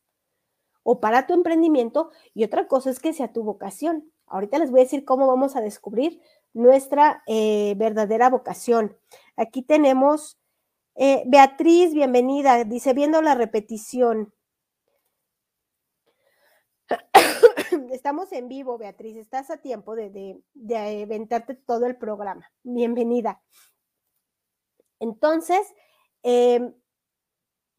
o 0.84 1.00
para 1.00 1.28
tu 1.28 1.34
emprendimiento 1.34 2.12
y 2.34 2.44
otra 2.44 2.68
cosa 2.68 2.90
es 2.90 3.00
que 3.00 3.14
sea 3.14 3.34
tu 3.34 3.44
vocación. 3.44 4.12
Ahorita 4.30 4.60
les 4.60 4.72
voy 4.72 4.82
a 4.82 4.84
decir 4.84 5.06
cómo 5.06 5.28
vamos 5.28 5.56
a 5.56 5.62
descubrir 5.62 6.22
nuestra 6.54 7.24
eh, 7.28 7.74
verdadera 7.78 8.30
vocación. 8.30 8.98
Aquí 9.36 9.62
tenemos 9.62 10.40
eh, 10.96 11.24
Beatriz, 11.28 11.94
bienvenida, 11.94 12.64
dice 12.64 12.94
viendo 12.94 13.22
la 13.22 13.36
repetición. 13.36 14.34
Estamos 17.92 18.32
en 18.32 18.48
vivo, 18.48 18.78
Beatriz, 18.78 19.16
estás 19.16 19.50
a 19.50 19.58
tiempo 19.58 19.96
de, 19.96 20.10
de, 20.10 20.42
de 20.54 21.04
aventarte 21.04 21.56
todo 21.56 21.86
el 21.86 21.96
programa. 21.96 22.52
Bienvenida. 22.64 23.42
Entonces, 25.00 25.62
em, 26.24 26.74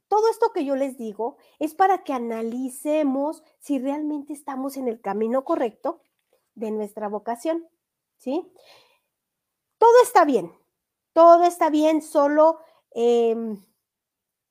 todo 0.09 0.29
esto 0.31 0.53
que 0.53 0.65
yo 0.65 0.75
les 0.75 0.97
digo 0.97 1.37
es 1.59 1.75
para 1.75 2.03
que 2.03 2.13
analicemos 2.13 3.45
si 3.59 3.79
realmente 3.79 4.33
estamos 4.33 4.77
en 4.77 4.89
el 4.89 5.01
camino 5.01 5.45
correcto 5.45 6.01
de 6.61 6.71
nuestra 6.71 7.09
vocación, 7.09 7.69
¿sí? 8.19 8.53
Todo 9.79 10.03
está 10.03 10.25
bien, 10.25 10.53
todo 11.13 11.43
está 11.45 11.71
bien, 11.71 12.03
solo 12.03 12.61
em, 12.93 13.61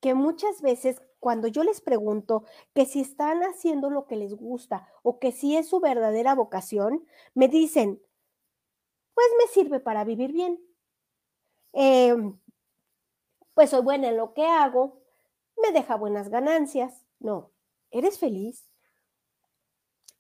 que 0.01 0.13
muchas 0.13 0.61
veces 0.61 1.01
cuando 1.19 1.47
yo 1.47 1.63
les 1.63 1.81
pregunto 1.81 2.45
que 2.73 2.85
si 2.85 3.01
están 3.01 3.41
haciendo 3.43 3.89
lo 3.89 4.07
que 4.07 4.15
les 4.15 4.33
gusta 4.33 4.87
o 5.03 5.19
que 5.19 5.31
si 5.31 5.55
es 5.57 5.69
su 5.69 5.79
verdadera 5.79 6.35
vocación, 6.35 7.05
me 7.33 7.47
dicen, 7.47 8.01
pues 9.13 9.27
me 9.37 9.47
sirve 9.47 9.79
para 9.79 10.03
vivir 10.03 10.31
bien. 10.31 10.59
Em, 11.73 12.39
pues 13.53 13.69
soy 13.71 13.81
buena 13.81 14.09
en 14.09 14.17
lo 14.17 14.33
que 14.33 14.45
hago, 14.45 15.01
me 15.57 15.71
deja 15.71 15.95
buenas 15.95 16.29
ganancias. 16.29 17.05
No, 17.19 17.51
eres 17.91 18.17
feliz. 18.17 18.68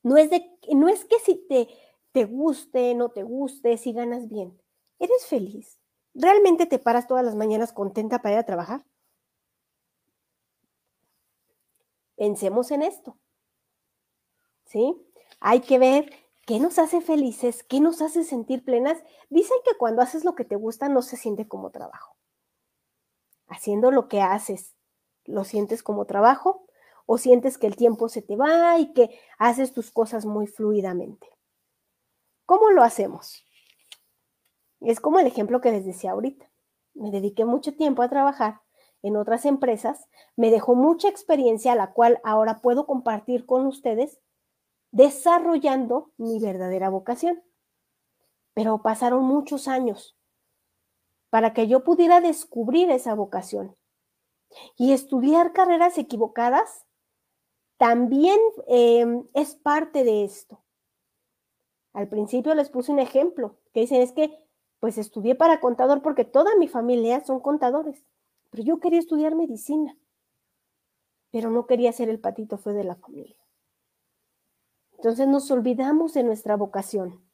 No 0.03 0.17
es, 0.17 0.29
de, 0.29 0.49
no 0.73 0.87
es 0.89 1.05
que 1.05 1.19
si 1.19 1.35
te, 1.47 1.67
te 2.11 2.25
guste, 2.25 2.95
no 2.95 3.09
te 3.09 3.23
guste, 3.23 3.77
si 3.77 3.93
ganas 3.93 4.29
bien. 4.29 4.59
Eres 4.99 5.25
feliz. 5.25 5.79
¿Realmente 6.13 6.65
te 6.65 6.79
paras 6.79 7.07
todas 7.07 7.23
las 7.23 7.35
mañanas 7.35 7.73
contenta 7.73 8.21
para 8.21 8.35
ir 8.35 8.39
a 8.39 8.45
trabajar? 8.45 8.85
Pensemos 12.15 12.71
en 12.71 12.81
esto. 12.81 13.17
¿Sí? 14.65 14.95
Hay 15.39 15.61
que 15.61 15.79
ver 15.79 16.11
qué 16.45 16.59
nos 16.59 16.79
hace 16.79 17.01
felices, 17.01 17.63
qué 17.63 17.79
nos 17.79 18.01
hace 18.01 18.23
sentir 18.23 18.63
plenas. 18.63 18.97
Dicen 19.29 19.57
que 19.65 19.77
cuando 19.77 20.01
haces 20.01 20.25
lo 20.25 20.35
que 20.35 20.45
te 20.45 20.55
gusta 20.55 20.89
no 20.89 21.01
se 21.01 21.17
siente 21.17 21.47
como 21.47 21.71
trabajo 21.71 22.19
haciendo 23.49 23.91
lo 23.91 24.07
que 24.07 24.21
haces, 24.21 24.75
¿lo 25.25 25.43
sientes 25.43 25.83
como 25.83 26.05
trabajo? 26.05 26.65
¿O 27.11 27.17
sientes 27.17 27.57
que 27.57 27.65
el 27.65 27.75
tiempo 27.75 28.07
se 28.07 28.21
te 28.21 28.35
va 28.35 28.77
y 28.77 28.93
que 28.93 29.09
haces 29.39 29.73
tus 29.73 29.89
cosas 29.89 30.27
muy 30.27 30.45
fluidamente? 30.45 31.27
¿Cómo 32.45 32.69
lo 32.69 32.83
hacemos? 32.83 33.47
Es 34.79 34.99
como 34.99 35.17
el 35.17 35.25
ejemplo 35.25 35.59
que 35.59 35.71
les 35.71 35.87
decía 35.87 36.11
ahorita. 36.11 36.51
Me 36.93 37.09
dediqué 37.09 37.45
mucho 37.45 37.75
tiempo 37.75 38.03
a 38.03 38.09
trabajar 38.09 38.61
en 39.01 39.17
otras 39.17 39.45
empresas, 39.45 40.07
me 40.35 40.51
dejó 40.51 40.75
mucha 40.75 41.09
experiencia, 41.09 41.73
la 41.73 41.93
cual 41.93 42.19
ahora 42.23 42.61
puedo 42.61 42.85
compartir 42.85 43.47
con 43.47 43.65
ustedes, 43.65 44.19
desarrollando 44.91 46.11
mi 46.17 46.39
verdadera 46.39 46.89
vocación. 46.89 47.41
Pero 48.53 48.83
pasaron 48.83 49.23
muchos 49.23 49.67
años 49.67 50.15
para 51.31 51.55
que 51.55 51.67
yo 51.67 51.83
pudiera 51.83 52.21
descubrir 52.21 52.91
esa 52.91 53.15
vocación. 53.15 53.75
Y 54.77 54.93
estudiar 54.93 55.53
carreras 55.53 55.97
equivocadas 55.97 56.85
también 57.79 58.37
em, 58.67 59.25
es 59.33 59.55
parte 59.55 60.03
de 60.03 60.23
esto. 60.23 60.63
Al 61.93 62.07
principio 62.07 62.53
les 62.53 62.69
puse 62.69 62.91
un 62.91 62.99
ejemplo, 62.99 63.57
que 63.73 63.79
dicen 63.79 64.01
es 64.01 64.11
que 64.11 64.37
pues 64.79 64.99
estudié 64.99 65.33
para 65.33 65.59
contador 65.59 66.03
porque 66.03 66.23
toda 66.23 66.55
mi 66.57 66.67
familia 66.67 67.25
son 67.25 67.39
contadores, 67.39 68.05
pero 68.51 68.63
yo 68.63 68.79
quería 68.79 68.99
estudiar 68.99 69.33
medicina, 69.33 69.97
pero 71.31 71.49
no 71.49 71.65
quería 71.65 71.91
ser 71.91 72.09
el 72.09 72.19
patito 72.19 72.59
fue 72.59 72.73
de 72.73 72.83
la 72.83 72.95
familia. 72.95 73.35
Entonces 74.93 75.27
nos 75.27 75.49
olvidamos 75.49 76.13
de 76.13 76.21
nuestra 76.21 76.55
vocación. 76.55 77.25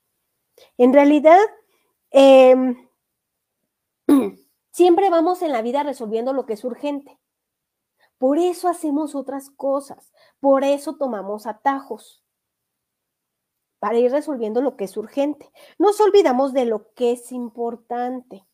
En 0.77 0.93
realidad, 0.93 1.41
eh, 2.11 2.55
Siempre 4.75 5.09
vamos 5.09 5.41
en 5.41 5.53
la 5.53 5.61
vida 5.61 5.83
resolviendo 5.83 6.33
lo 6.33 6.45
que 6.45 6.51
es 6.51 6.63
urgente. 6.65 7.17
Por 8.17 8.39
eso 8.39 8.67
hacemos 8.67 9.15
otras 9.15 9.49
cosas, 9.49 10.13
por 10.39 10.63
eso 10.63 10.95
tomamos 10.95 11.47
atajos, 11.47 12.25
para 13.79 13.99
ir 13.99 14.11
resolviendo 14.11 14.61
lo 14.61 14.77
que 14.77 14.85
es 14.85 14.97
urgente. 14.97 15.51
Nos 15.77 15.99
olvidamos 15.99 16.53
de 16.53 16.65
lo 16.65 16.93
que 16.93 17.11
es 17.11 17.31
importante. 17.31 18.47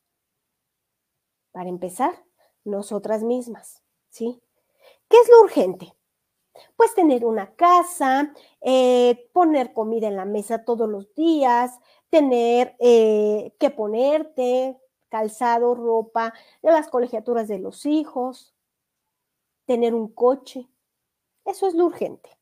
Para 1.52 1.70
empezar, 1.70 2.26
nosotras 2.64 3.24
mismas, 3.24 3.84
¿sí? 4.10 4.42
¿Qué 5.08 5.18
es 5.18 5.30
lo 5.30 5.42
urgente? 5.42 5.96
Pues 6.76 6.94
tener 6.96 7.26
una 7.26 7.56
casa, 7.56 8.34
eh, 8.62 9.30
poner 9.34 9.74
comida 9.74 10.08
en 10.08 10.18
la 10.18 10.26
mesa 10.26 10.66
todos 10.66 10.90
los 10.90 11.14
días, 11.16 11.80
tener 12.10 12.76
eh, 12.80 13.54
que 13.60 13.70
ponerte, 13.70 14.78
calzado, 15.10 15.76
ropa, 15.76 16.34
las 16.62 16.90
colegiaturas 16.90 17.48
de 17.48 17.60
los 17.60 17.86
hijos, 17.86 18.51
tener 19.66 19.94
un 19.94 20.14
coche. 20.14 20.70
Eso 21.46 21.68
es 21.68 21.74
lo 21.74 21.86
urgente. 21.86 22.38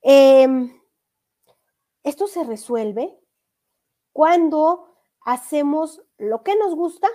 Em, 0.00 0.80
esto 2.02 2.26
se 2.26 2.44
resuelve 2.44 3.18
cuando 4.12 4.96
hacemos 5.20 6.02
lo 6.18 6.42
que 6.42 6.56
nos 6.56 6.74
gusta 6.74 7.08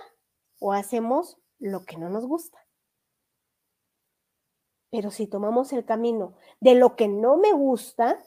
o 0.60 0.72
hacemos 0.72 1.38
lo 1.58 1.84
que 1.84 1.96
no 1.98 2.08
nos 2.08 2.26
gusta. 2.26 2.66
Pero 4.90 5.10
si 5.10 5.26
tomamos 5.26 5.72
el 5.72 5.84
camino 5.84 6.34
de 6.60 6.74
lo 6.74 6.96
que 6.96 7.08
no 7.08 7.36
me 7.36 7.52
gusta, 7.52 8.24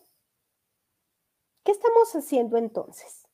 ¿qué 1.64 1.72
estamos 1.72 2.16
haciendo 2.16 2.58
entonces? 2.58 3.28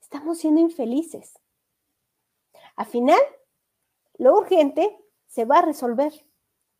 Estamos 0.00 0.38
siendo 0.38 0.60
infelices. 0.60 1.38
Al 2.76 2.86
final, 2.86 3.20
lo 4.14 4.38
urgente 4.38 4.98
se 5.26 5.44
va 5.44 5.58
a 5.58 5.62
resolver. 5.62 6.12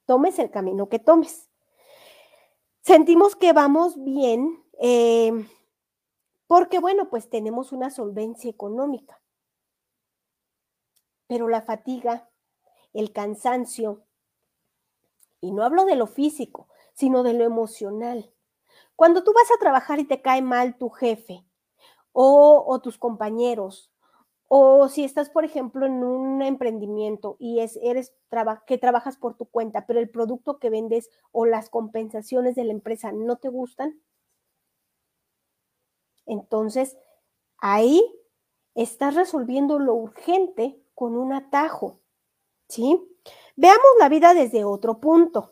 Tomes 0.06 0.38
el 0.38 0.50
camino 0.50 0.88
que 0.88 0.98
tomes. 0.98 1.50
Sentimos 2.82 3.36
que 3.36 3.52
vamos 3.52 4.02
bien 4.02 4.62
eh, 4.80 5.48
porque, 6.46 6.78
bueno, 6.78 7.08
pues 7.08 7.30
tenemos 7.30 7.72
una 7.72 7.90
solvencia 7.90 8.50
económica. 8.50 9.20
Pero 11.26 11.48
la 11.48 11.62
fatiga, 11.62 12.28
el 12.92 13.12
cansancio, 13.12 14.04
y 15.40 15.52
no 15.52 15.64
hablo 15.64 15.84
de 15.86 15.96
lo 15.96 16.06
físico, 16.06 16.68
sino 16.92 17.22
de 17.22 17.32
lo 17.32 17.44
emocional. 17.44 18.32
Cuando 18.96 19.24
tú 19.24 19.32
vas 19.32 19.50
a 19.50 19.58
trabajar 19.58 19.98
y 19.98 20.04
te 20.04 20.20
cae 20.20 20.42
mal 20.42 20.76
tu 20.76 20.90
jefe 20.90 21.44
o, 22.12 22.64
o 22.66 22.80
tus 22.80 22.98
compañeros 22.98 23.93
o 24.56 24.88
si 24.88 25.02
estás, 25.02 25.30
por 25.30 25.44
ejemplo, 25.44 25.84
en 25.84 26.04
un 26.04 26.40
emprendimiento 26.40 27.34
y 27.40 27.58
es, 27.58 27.76
eres 27.82 28.14
que 28.68 28.78
trabajas 28.78 29.16
por 29.16 29.36
tu 29.36 29.46
cuenta, 29.46 29.84
pero 29.84 29.98
el 29.98 30.08
producto 30.08 30.60
que 30.60 30.70
vendes 30.70 31.10
o 31.32 31.44
las 31.44 31.68
compensaciones 31.70 32.54
de 32.54 32.62
la 32.62 32.70
empresa 32.70 33.10
no 33.10 33.34
te 33.34 33.48
gustan, 33.48 34.00
entonces 36.24 36.96
ahí 37.58 38.00
estás 38.76 39.16
resolviendo 39.16 39.80
lo 39.80 39.94
urgente 39.94 40.80
con 40.94 41.16
un 41.16 41.32
atajo. 41.32 41.98
¿Sí? 42.68 43.04
Veamos 43.56 43.90
la 43.98 44.08
vida 44.08 44.34
desde 44.34 44.62
otro 44.62 45.00
punto. 45.00 45.50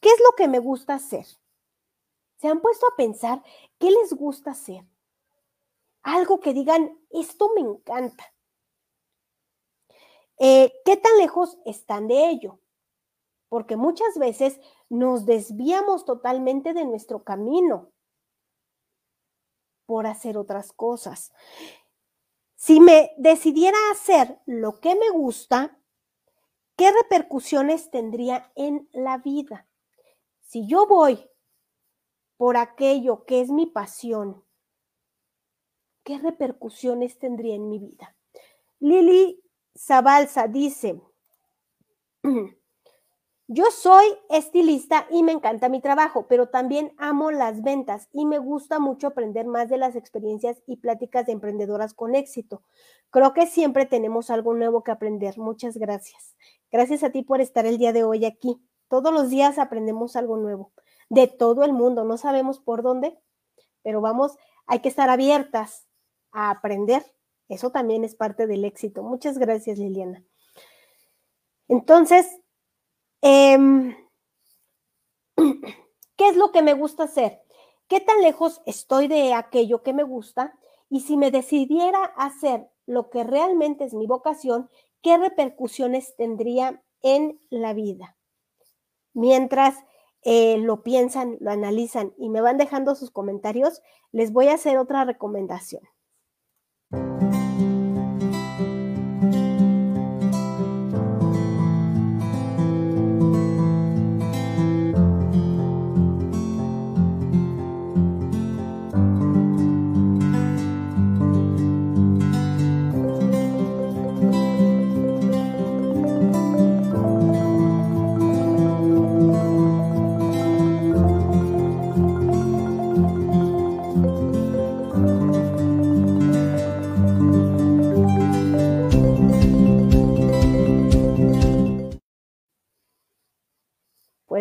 ¿Qué 0.00 0.10
es 0.10 0.20
lo 0.20 0.36
que 0.36 0.46
me 0.46 0.58
gusta 0.58 0.92
hacer? 0.92 1.24
¿Se 2.36 2.48
han 2.48 2.60
puesto 2.60 2.86
a 2.86 2.96
pensar 2.98 3.42
qué 3.78 3.90
les 3.90 4.12
gusta 4.12 4.50
hacer? 4.50 4.84
Algo 6.04 6.38
que 6.38 6.52
digan, 6.52 6.96
esto 7.10 7.50
me 7.54 7.62
encanta. 7.62 8.32
Eh, 10.38 10.72
¿Qué 10.84 10.96
tan 10.96 11.16
lejos 11.18 11.58
están 11.64 12.06
de 12.06 12.28
ello? 12.28 12.60
Porque 13.48 13.76
muchas 13.76 14.18
veces 14.18 14.60
nos 14.88 15.26
desviamos 15.26 16.04
totalmente 16.04 16.74
de 16.74 16.84
nuestro 16.84 17.24
camino 17.24 17.90
por 19.86 20.06
hacer 20.06 20.36
otras 20.36 20.72
cosas. 20.72 21.32
Si 22.54 22.80
me 22.80 23.12
decidiera 23.16 23.78
hacer 23.92 24.40
lo 24.46 24.80
que 24.80 24.94
me 24.94 25.10
gusta, 25.10 25.78
¿qué 26.76 26.92
repercusiones 26.92 27.90
tendría 27.90 28.52
en 28.54 28.88
la 28.92 29.18
vida? 29.18 29.68
Si 30.40 30.66
yo 30.66 30.86
voy 30.86 31.30
por 32.36 32.56
aquello 32.56 33.24
que 33.24 33.40
es 33.40 33.50
mi 33.50 33.66
pasión, 33.66 34.43
¿qué 36.04 36.18
repercusiones 36.18 37.18
tendría 37.18 37.54
en 37.54 37.68
mi 37.68 37.78
vida? 37.78 38.14
Lili 38.78 39.42
Zabalza 39.76 40.46
dice, 40.46 41.00
Yo 43.46 43.64
soy 43.70 44.06
estilista 44.30 45.06
y 45.10 45.22
me 45.22 45.32
encanta 45.32 45.68
mi 45.68 45.82
trabajo, 45.82 46.26
pero 46.28 46.48
también 46.48 46.94
amo 46.96 47.30
las 47.30 47.62
ventas 47.62 48.08
y 48.10 48.24
me 48.24 48.38
gusta 48.38 48.78
mucho 48.78 49.08
aprender 49.08 49.46
más 49.46 49.68
de 49.68 49.76
las 49.76 49.96
experiencias 49.96 50.62
y 50.66 50.76
pláticas 50.76 51.26
de 51.26 51.32
emprendedoras 51.32 51.92
con 51.92 52.14
éxito. 52.14 52.62
Creo 53.10 53.34
que 53.34 53.46
siempre 53.46 53.84
tenemos 53.84 54.30
algo 54.30 54.54
nuevo 54.54 54.82
que 54.82 54.92
aprender. 54.92 55.36
Muchas 55.36 55.76
gracias. 55.76 56.34
Gracias 56.72 57.04
a 57.04 57.10
ti 57.10 57.22
por 57.22 57.42
estar 57.42 57.66
el 57.66 57.76
día 57.76 57.92
de 57.92 58.02
hoy 58.02 58.24
aquí. 58.24 58.58
Todos 58.88 59.12
los 59.12 59.28
días 59.28 59.58
aprendemos 59.58 60.16
algo 60.16 60.38
nuevo 60.38 60.72
de 61.10 61.26
todo 61.26 61.64
el 61.64 61.74
mundo. 61.74 62.04
No 62.04 62.16
sabemos 62.16 62.60
por 62.60 62.82
dónde, 62.82 63.18
pero 63.82 64.00
vamos, 64.00 64.38
hay 64.66 64.78
que 64.78 64.88
estar 64.88 65.10
abiertas 65.10 65.86
a 66.34 66.50
aprender. 66.50 67.02
Eso 67.48 67.70
también 67.70 68.04
es 68.04 68.14
parte 68.14 68.46
del 68.46 68.66
éxito. 68.66 69.02
Muchas 69.02 69.38
gracias, 69.38 69.78
Liliana. 69.78 70.22
Entonces, 71.68 72.26
Em, 73.26 73.96
¿Qué 76.16 76.28
es 76.28 76.36
lo 76.36 76.52
que 76.52 76.60
me 76.60 76.74
gusta 76.74 77.04
hacer? 77.04 77.40
¿Qué 77.88 77.98
tan 78.00 78.20
lejos 78.20 78.60
estoy 78.66 79.08
de 79.08 79.32
aquello 79.32 79.82
que 79.82 79.94
me 79.94 80.02
gusta? 80.02 80.58
Y 80.90 81.00
si 81.00 81.16
me 81.16 81.30
decidiera 81.30 82.04
hacer 82.04 82.68
lo 82.84 83.08
que 83.08 83.24
realmente 83.24 83.84
es 83.84 83.94
mi 83.94 84.06
vocación, 84.06 84.68
¿qué 85.00 85.16
repercusiones 85.16 86.14
tendría 86.16 86.82
en 87.00 87.40
la 87.48 87.72
vida? 87.72 88.18
Mientras 89.14 89.74
eh, 90.20 90.58
lo 90.58 90.82
piensan, 90.82 91.38
lo 91.40 91.50
analizan 91.50 92.12
y 92.18 92.28
me 92.28 92.42
van 92.42 92.58
dejando 92.58 92.94
sus 92.94 93.10
comentarios, 93.10 93.80
les 94.12 94.34
voy 94.34 94.48
a 94.48 94.54
hacer 94.54 94.76
otra 94.76 95.06
recomendación. 95.06 95.82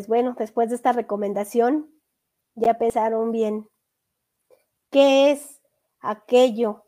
Pues 0.04 0.10
bueno, 0.10 0.36
después 0.38 0.70
de 0.70 0.76
esta 0.76 0.92
recomendación, 0.92 1.90
ya 2.56 2.74
pensaron 2.74 3.32
bien 3.32 3.70
qué 4.90 5.32
es 5.32 5.62
aquello 6.02 6.84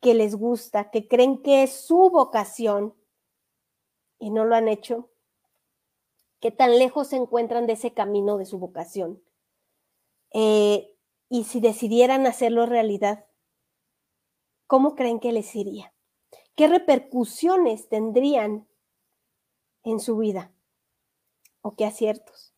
que 0.00 0.14
les 0.14 0.34
gusta, 0.34 0.90
que 0.90 1.06
creen 1.06 1.44
que 1.44 1.62
es 1.62 1.70
su 1.70 2.10
vocación 2.10 2.92
y 4.18 4.30
no 4.30 4.44
lo 4.44 4.56
han 4.56 4.66
hecho. 4.66 5.10
¿Qué 6.40 6.50
tan 6.50 6.76
lejos 6.76 7.06
se 7.06 7.14
encuentran 7.14 7.68
de 7.68 7.74
ese 7.74 7.94
camino 7.94 8.36
de 8.36 8.46
su 8.46 8.58
vocación? 8.58 9.22
Eh, 10.32 10.96
y 11.28 11.44
si 11.44 11.60
decidieran 11.60 12.26
hacerlo 12.26 12.66
realidad, 12.66 13.26
¿cómo 14.66 14.96
creen 14.96 15.20
que 15.20 15.30
les 15.30 15.54
iría? 15.54 15.94
¿Qué 16.56 16.66
repercusiones 16.66 17.88
tendrían 17.88 18.66
en 19.84 20.00
su 20.00 20.16
vida? 20.16 20.52
O 21.62 21.74
qué 21.74 21.84
aciertos. 21.84 22.54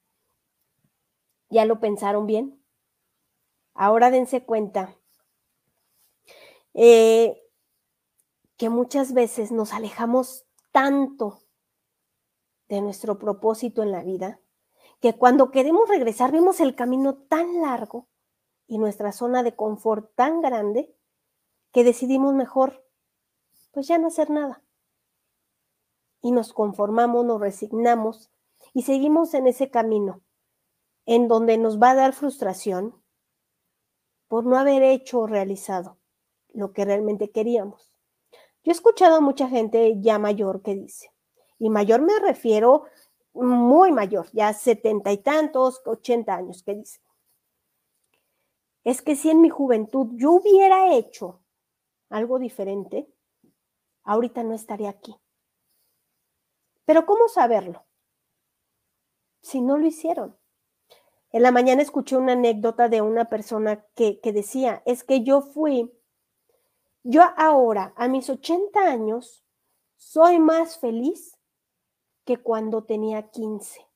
¿Ya 1.48 1.64
lo 1.64 1.80
pensaron 1.80 2.26
bien? 2.26 2.62
Ahora 3.74 4.10
dense 4.10 4.44
cuenta 4.44 4.96
eh, 6.74 7.42
que 8.56 8.68
muchas 8.68 9.12
veces 9.14 9.52
nos 9.52 9.72
alejamos 9.72 10.46
tanto 10.70 11.40
de 12.68 12.80
nuestro 12.80 13.18
propósito 13.18 13.82
en 13.82 13.90
la 13.90 14.02
vida 14.02 14.40
que 15.00 15.16
cuando 15.16 15.50
queremos 15.50 15.88
regresar 15.88 16.30
vemos 16.30 16.60
el 16.60 16.76
camino 16.76 17.16
tan 17.16 17.62
largo 17.62 18.08
y 18.66 18.78
nuestra 18.78 19.12
zona 19.12 19.42
de 19.42 19.56
confort 19.56 20.14
tan 20.14 20.40
grande 20.40 20.94
que 21.72 21.84
decidimos 21.84 22.34
mejor 22.34 22.84
pues 23.72 23.86
ya 23.88 23.98
no 23.98 24.08
hacer 24.08 24.30
nada. 24.30 24.62
Y 26.22 26.32
nos 26.32 26.52
conformamos, 26.52 27.24
nos 27.24 27.40
resignamos 27.40 28.30
y 28.72 28.82
seguimos 28.82 29.34
en 29.34 29.46
ese 29.46 29.70
camino, 29.70 30.22
en 31.06 31.28
donde 31.28 31.58
nos 31.58 31.80
va 31.80 31.90
a 31.90 31.94
dar 31.94 32.12
frustración 32.12 33.02
por 34.28 34.46
no 34.46 34.58
haber 34.58 34.82
hecho 34.82 35.20
o 35.20 35.26
realizado 35.26 35.98
lo 36.52 36.72
que 36.72 36.84
realmente 36.84 37.30
queríamos. 37.30 37.92
Yo 38.62 38.70
he 38.70 38.74
escuchado 38.74 39.16
a 39.16 39.20
mucha 39.20 39.48
gente 39.48 40.00
ya 40.00 40.18
mayor 40.18 40.62
que 40.62 40.74
dice, 40.74 41.12
y 41.58 41.70
mayor 41.70 42.02
me 42.02 42.18
refiero 42.20 42.84
muy 43.32 43.92
mayor, 43.92 44.28
ya 44.32 44.52
setenta 44.52 45.12
y 45.12 45.18
tantos, 45.18 45.82
ochenta 45.86 46.34
años, 46.34 46.62
que 46.62 46.74
dice, 46.74 47.00
es 48.84 49.02
que 49.02 49.16
si 49.16 49.30
en 49.30 49.40
mi 49.40 49.48
juventud 49.48 50.08
yo 50.14 50.32
hubiera 50.32 50.94
hecho 50.94 51.42
algo 52.08 52.38
diferente, 52.38 53.08
ahorita 54.04 54.42
no 54.42 54.54
estaría 54.54 54.90
aquí. 54.90 55.14
Pero 56.84 57.06
¿cómo 57.06 57.28
saberlo? 57.28 57.84
Si 59.40 59.60
no 59.60 59.78
lo 59.78 59.86
hicieron. 59.86 60.36
En 61.32 61.42
la 61.42 61.52
mañana 61.52 61.82
escuché 61.82 62.16
una 62.16 62.32
anécdota 62.32 62.88
de 62.88 63.02
una 63.02 63.26
persona 63.26 63.86
que, 63.94 64.20
decía, 64.24 64.82
es 64.84 65.04
que 65.04 65.22
yo 65.22 65.42
fui, 65.42 65.92
yo 67.04 67.22
ahora, 67.36 67.92
a 67.96 68.08
mis 68.08 68.28
80 68.28 68.80
años, 68.80 69.44
soy 69.96 70.40
más 70.40 70.78
feliz 70.78 71.38
que 72.24 72.38
cuando 72.38 72.84
tenía 72.84 73.30
15. 73.30 73.86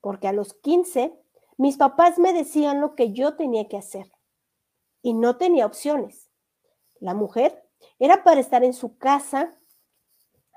Porque 0.00 0.28
a 0.28 0.32
los 0.32 0.54
15, 0.54 1.14
mis 1.58 1.76
papás 1.76 2.18
me 2.18 2.32
decían 2.32 2.80
lo 2.80 2.94
que 2.94 3.12
yo 3.12 3.36
tenía 3.36 3.68
que 3.68 3.76
hacer 3.76 4.10
y 5.02 5.12
no 5.12 5.36
tenía 5.36 5.66
opciones. 5.66 6.30
La 6.98 7.12
mujer 7.12 7.68
era 7.98 8.24
para 8.24 8.40
estar 8.40 8.64
en 8.64 8.72
su 8.72 8.96
casa 8.96 9.58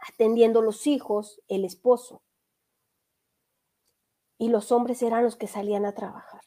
atendiendo 0.10 0.62
los 0.62 0.88
hijos, 0.88 1.42
el 1.50 1.66
esposo 1.66 2.22
y 4.38 4.50
los 4.50 4.72
hombres 4.72 5.02
eran 5.02 5.24
los 5.24 5.36
que 5.36 5.48
salían 5.48 5.86
a 5.86 5.94
trabajar. 5.94 6.42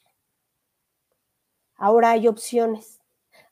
Ahora 1.74 2.10
hay 2.10 2.28
opciones. 2.28 3.00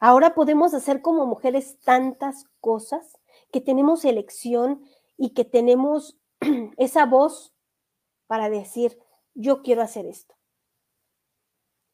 Ahora 0.00 0.34
podemos 0.34 0.74
hacer 0.74 1.02
como 1.02 1.26
mujeres 1.26 1.78
tantas 1.80 2.44
cosas 2.60 3.18
que 3.50 3.60
tenemos 3.60 4.04
elección 4.04 4.84
y 5.16 5.30
que 5.30 5.44
tenemos 5.44 6.18
esa 6.76 7.06
voz 7.06 7.54
para 8.26 8.50
decir, 8.50 8.98
yo 9.34 9.62
quiero 9.62 9.82
hacer 9.82 10.06
esto. 10.06 10.36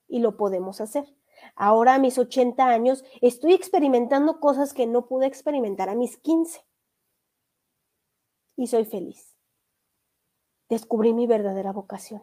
Y 0.08 0.18
lo 0.18 0.36
podemos 0.36 0.80
hacer. 0.80 1.14
Ahora 1.54 1.94
a 1.94 1.98
mis 1.98 2.18
80 2.18 2.66
años 2.66 3.04
estoy 3.20 3.54
experimentando 3.54 4.40
cosas 4.40 4.74
que 4.74 4.86
no 4.86 5.06
pude 5.06 5.26
experimentar 5.26 5.88
a 5.88 5.94
mis 5.94 6.16
15. 6.16 6.64
Y 8.56 8.66
soy 8.66 8.84
feliz. 8.84 9.36
Descubrí 10.68 11.12
mi 11.12 11.26
verdadera 11.26 11.72
vocación. 11.72 12.22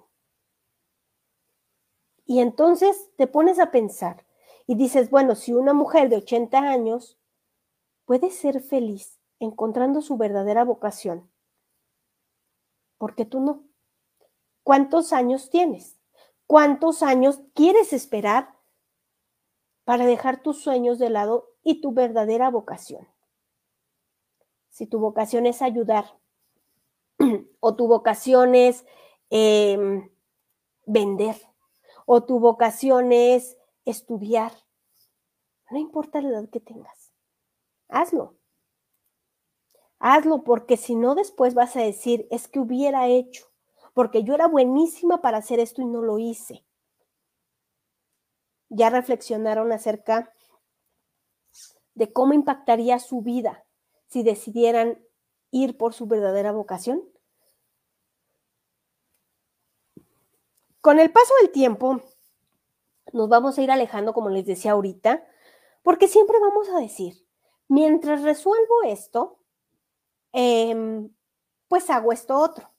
Y 2.31 2.39
entonces 2.39 3.11
te 3.17 3.27
pones 3.27 3.59
a 3.59 3.71
pensar 3.71 4.25
y 4.65 4.75
dices, 4.75 5.09
bueno, 5.09 5.35
si 5.35 5.51
una 5.51 5.73
mujer 5.73 6.07
de 6.07 6.15
80 6.15 6.59
años 6.59 7.19
puede 8.05 8.31
ser 8.31 8.61
feliz 8.61 9.19
encontrando 9.41 10.01
su 10.01 10.15
verdadera 10.15 10.63
vocación, 10.63 11.29
¿por 12.97 13.15
qué 13.15 13.25
tú 13.25 13.41
no? 13.41 13.65
¿Cuántos 14.63 15.11
años 15.11 15.49
tienes? 15.49 15.99
¿Cuántos 16.47 17.03
años 17.03 17.41
quieres 17.53 17.91
esperar 17.91 18.55
para 19.83 20.05
dejar 20.05 20.41
tus 20.41 20.63
sueños 20.63 20.99
de 20.99 21.09
lado 21.09 21.49
y 21.63 21.81
tu 21.81 21.91
verdadera 21.91 22.49
vocación? 22.49 23.09
Si 24.69 24.87
tu 24.87 24.99
vocación 24.99 25.47
es 25.47 25.61
ayudar 25.61 26.17
o 27.59 27.75
tu 27.75 27.89
vocación 27.89 28.55
es 28.55 28.85
em, 29.29 30.09
vender 30.85 31.50
o 32.13 32.25
tu 32.25 32.41
vocación 32.41 33.13
es 33.13 33.57
estudiar. 33.85 34.51
No 35.69 35.77
importa 35.79 36.19
la 36.19 36.27
edad 36.27 36.49
que 36.49 36.59
tengas, 36.59 37.13
hazlo. 37.87 38.35
Hazlo 39.97 40.43
porque 40.43 40.75
si 40.75 40.97
no 40.97 41.15
después 41.15 41.53
vas 41.53 41.77
a 41.77 41.81
decir, 41.81 42.27
es 42.29 42.49
que 42.49 42.59
hubiera 42.59 43.07
hecho, 43.07 43.45
porque 43.93 44.23
yo 44.23 44.33
era 44.33 44.49
buenísima 44.49 45.21
para 45.21 45.37
hacer 45.37 45.61
esto 45.61 45.81
y 45.81 45.85
no 45.85 46.01
lo 46.01 46.19
hice. 46.19 46.65
Ya 48.67 48.89
reflexionaron 48.89 49.71
acerca 49.71 50.33
de 51.93 52.11
cómo 52.11 52.33
impactaría 52.33 52.99
su 52.99 53.21
vida 53.21 53.65
si 54.07 54.21
decidieran 54.21 55.01
ir 55.49 55.77
por 55.77 55.93
su 55.93 56.07
verdadera 56.07 56.51
vocación? 56.51 57.09
Con 60.81 60.99
el 60.99 61.11
paso 61.11 61.33
del 61.41 61.51
tiempo, 61.51 62.01
nos 63.13 63.29
vamos 63.29 63.57
a 63.57 63.61
ir 63.61 63.69
alejando, 63.69 64.13
como 64.13 64.29
les 64.29 64.45
decía 64.45 64.71
ahorita, 64.71 65.23
porque 65.83 66.07
siempre 66.07 66.39
vamos 66.39 66.69
a 66.69 66.79
decir, 66.79 67.25
mientras 67.67 68.23
resuelvo 68.23 68.83
esto, 68.85 69.39
em, 70.31 71.09
pues 71.67 71.89
hago 71.89 72.11
esto 72.11 72.37
otro. 72.37 72.71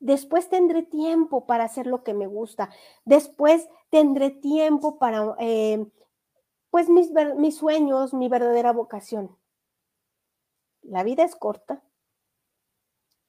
Después 0.00 0.48
tendré 0.48 0.82
tiempo 0.82 1.46
para 1.46 1.64
hacer 1.64 1.86
lo 1.86 2.02
que 2.02 2.14
me 2.14 2.26
gusta. 2.26 2.70
Después 3.04 3.68
tendré 3.90 4.30
tiempo 4.30 4.98
para, 4.98 5.36
em, 5.38 5.90
pues, 6.70 6.88
mis, 6.88 7.10
mis 7.36 7.56
sueños, 7.56 8.14
mi 8.14 8.28
verdadera 8.28 8.72
vocación. 8.72 9.36
La 10.82 11.04
vida 11.04 11.24
es 11.24 11.36
corta, 11.36 11.82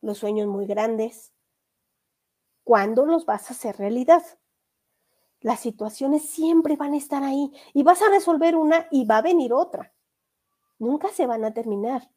los 0.01 0.17
sueños 0.17 0.47
muy 0.47 0.65
grandes. 0.65 1.33
¿Cuándo 2.71 3.05
los 3.05 3.25
vas 3.25 3.49
a 3.49 3.53
hacer 3.53 3.75
realidad? 3.75 4.23
Las 5.41 5.59
situaciones 5.59 6.29
siempre 6.29 6.77
van 6.77 6.93
a 6.93 6.97
estar 6.97 7.21
ahí 7.21 7.51
y 7.73 7.83
vas 7.83 8.01
a 8.01 8.07
resolver 8.07 8.55
una 8.55 8.87
y 8.89 9.03
va 9.03 9.17
a 9.17 9.21
venir 9.21 9.51
otra. 9.51 9.93
Nunca 10.79 11.09
se 11.09 11.27
van 11.27 11.43
a 11.43 11.53
terminar. 11.53 12.09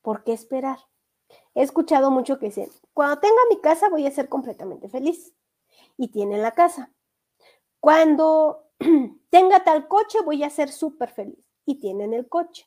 ¿Por 0.00 0.24
qué 0.24 0.32
esperar? 0.32 0.78
He 1.54 1.60
escuchado 1.60 2.10
mucho 2.10 2.38
que 2.38 2.46
dicen, 2.46 2.70
cuando 2.94 3.20
tenga 3.20 3.36
mi 3.50 3.60
casa 3.60 3.90
voy 3.90 4.06
a 4.06 4.10
ser 4.10 4.30
completamente 4.30 4.88
feliz. 4.88 5.34
Y 5.98 6.08
tienen 6.08 6.40
la 6.40 6.52
casa. 6.52 6.90
Cuando 7.80 8.70
tenga 9.28 9.62
tal 9.62 9.88
coche 9.88 10.22
voy 10.24 10.42
a 10.42 10.48
ser 10.48 10.70
súper 10.70 11.10
feliz. 11.10 11.46
Y 11.66 11.80
tienen 11.80 12.14
el 12.14 12.30
coche. 12.30 12.66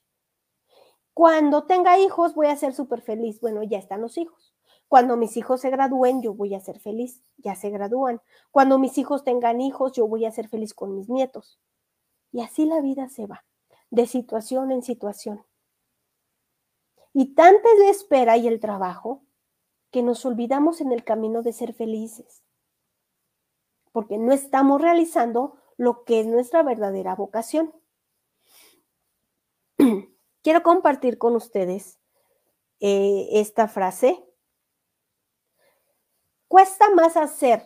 Cuando 1.16 1.64
tenga 1.64 1.98
hijos 1.98 2.36
voy 2.36 2.46
a 2.46 2.56
ser 2.56 2.76
súper 2.76 3.02
feliz. 3.02 3.42
Bueno, 3.42 3.64
ya 3.64 3.80
están 3.80 4.02
los 4.02 4.20
hijos. 4.20 4.51
Cuando 4.92 5.16
mis 5.16 5.38
hijos 5.38 5.62
se 5.62 5.70
gradúen, 5.70 6.22
yo 6.22 6.34
voy 6.34 6.54
a 6.54 6.60
ser 6.60 6.78
feliz. 6.78 7.24
Ya 7.38 7.56
se 7.56 7.70
gradúan. 7.70 8.22
Cuando 8.52 8.78
mis 8.78 8.98
hijos 8.98 9.24
tengan 9.24 9.62
hijos, 9.62 9.94
yo 9.94 10.06
voy 10.06 10.26
a 10.26 10.32
ser 10.32 10.50
feliz 10.50 10.74
con 10.74 10.94
mis 10.94 11.08
nietos. 11.08 11.62
Y 12.34 12.42
así 12.42 12.66
la 12.66 12.82
vida 12.82 13.08
se 13.08 13.26
va, 13.26 13.46
de 13.90 14.06
situación 14.06 14.70
en 14.70 14.84
situación. 14.84 15.46
Y 17.14 17.36
tanta 17.36 17.70
es 17.72 17.80
la 17.80 17.90
espera 17.90 18.36
y 18.36 18.50
el 18.50 18.60
trabajo 18.60 19.24
que 19.92 20.04
nos 20.04 20.26
olvidamos 20.26 20.82
en 20.82 20.92
el 20.92 21.06
camino 21.06 21.42
de 21.42 21.54
ser 21.54 21.72
felices, 21.72 22.44
porque 23.94 24.18
no 24.18 24.34
estamos 24.34 24.82
realizando 24.82 25.56
lo 25.78 26.04
que 26.04 26.20
es 26.20 26.28
nuestra 26.28 26.64
verdadera 26.64 27.16
vocación. 27.16 27.74
Quiero 30.44 30.64
compartir 30.64 31.18
con 31.18 31.38
ustedes 31.38 31.98
eh, 32.82 33.30
esta 33.32 33.70
frase. 33.70 34.28
Cuesta 36.52 36.90
más 36.90 37.16
hacer 37.16 37.66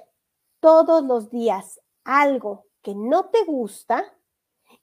todos 0.59 1.03
los 1.03 1.31
días 1.31 1.81
algo 2.03 2.67
que 2.83 2.93
no 2.93 3.31
te 3.31 3.43
gusta 3.43 4.05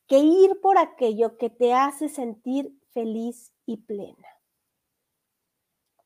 que 0.09 0.19
ir 0.19 0.61
por 0.61 0.77
aquello 0.77 1.37
que 1.37 1.51
te 1.51 1.73
hace 1.73 2.09
sentir 2.09 2.77
feliz 2.91 3.53
y 3.65 3.77
plena 3.77 4.27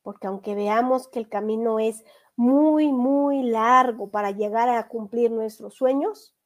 porque 0.07 0.29
aunque 0.29 0.55
veamos 0.55 1.09
que 1.09 1.19
el 1.19 1.29
camino 1.29 1.81
es 1.81 2.05
muy, 2.37 2.93
muy 2.93 3.43
largo 3.43 4.09
para 4.09 4.31
llegar 4.31 4.69
a 4.69 4.87
cumplir 4.87 5.33
nuestros 5.33 5.75
sueños, 5.75 6.37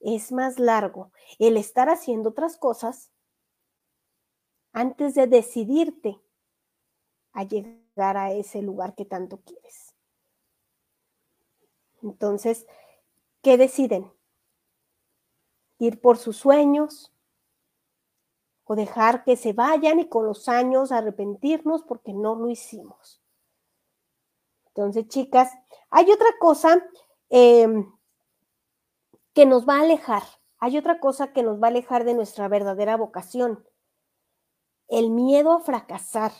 es 0.00 0.32
más 0.32 0.58
largo 0.58 1.12
el 1.38 1.56
estar 1.56 1.90
haciendo 1.90 2.30
otras 2.30 2.56
cosas 2.56 3.12
antes 4.72 5.14
de 5.14 5.28
decidirte 5.28 6.20
a 7.32 7.44
llegar 7.44 8.16
a 8.16 8.32
ese 8.32 8.62
lugar 8.62 8.96
que 8.96 9.04
tanto 9.04 9.42
quieres. 9.44 9.87
Entonces, 12.02 12.66
¿qué 13.42 13.56
deciden? 13.56 14.12
¿Ir 15.78 16.00
por 16.00 16.18
sus 16.18 16.36
sueños? 16.36 17.12
o 18.70 18.76
dejar 18.76 19.24
que 19.24 19.36
se 19.36 19.54
vayan 19.54 19.98
y 19.98 20.08
con 20.08 20.26
los 20.26 20.46
años 20.46 20.92
arrepentirnos 20.92 21.82
porque 21.84 22.12
no 22.12 22.34
lo 22.34 22.50
hicimos. 22.50 23.22
Entonces, 24.66 25.08
chicas, 25.08 25.50
hay 25.88 26.12
otra 26.12 26.28
cosa 26.38 26.86
em, 27.30 27.90
que 29.32 29.46
nos 29.46 29.66
va 29.66 29.78
a 29.78 29.80
alejar, 29.80 30.22
hay 30.58 30.76
otra 30.76 31.00
cosa 31.00 31.32
que 31.32 31.42
nos 31.42 31.62
va 31.62 31.68
a 31.68 31.70
alejar 31.70 32.04
de 32.04 32.12
nuestra 32.12 32.46
verdadera 32.46 32.98
vocación, 32.98 33.66
el 34.88 35.08
miedo 35.08 35.52
a 35.52 35.60
fracasar, 35.60 36.32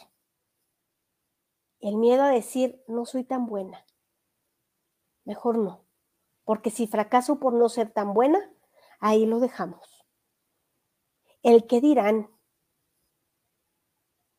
el 1.80 1.96
miedo 1.96 2.24
a 2.24 2.28
decir, 2.28 2.84
no 2.88 3.06
soy 3.06 3.24
tan 3.24 3.46
buena, 3.46 3.86
mejor 5.28 5.58
no, 5.58 5.84
porque 6.42 6.70
si 6.70 6.88
fracaso 6.88 7.38
por 7.38 7.52
no 7.52 7.68
ser 7.68 7.92
tan 7.92 8.14
buena, 8.14 8.50
ahí 8.98 9.26
lo 9.26 9.38
dejamos 9.38 9.98
el 11.42 11.66
que 11.66 11.80
dirán. 11.80 12.30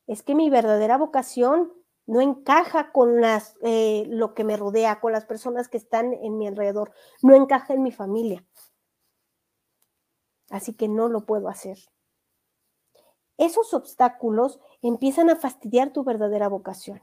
Es 0.08 0.24
que 0.24 0.36
mi 0.36 0.50
verdadera 0.50 0.98
vocación 0.98 1.74
no 2.06 2.22
encaja 2.22 2.92
con 2.92 3.22
las, 3.22 3.56
eh, 3.62 4.06
lo 4.08 4.34
que 4.34 4.44
me 4.44 4.58
rodea, 4.58 5.00
con 5.00 5.12
las 5.12 5.26
personas 5.26 5.68
que 5.68 5.78
están 5.78 6.14
en 6.14 6.38
mi 6.38 6.48
alrededor, 6.48 6.92
no 7.22 7.36
encaja 7.36 7.74
en 7.74 7.84
mi 7.84 7.92
familia. 7.92 8.46
Así 10.50 10.74
que 10.74 10.88
no 10.88 11.10
lo 11.10 11.26
puedo 11.26 11.48
hacer. 11.48 11.78
Esos 13.38 13.74
obstáculos 13.74 14.60
empiezan 14.82 15.30
a 15.30 15.36
fastidiar 15.36 15.94
tu 15.94 16.04
verdadera 16.04 16.48
vocación. 16.48 17.02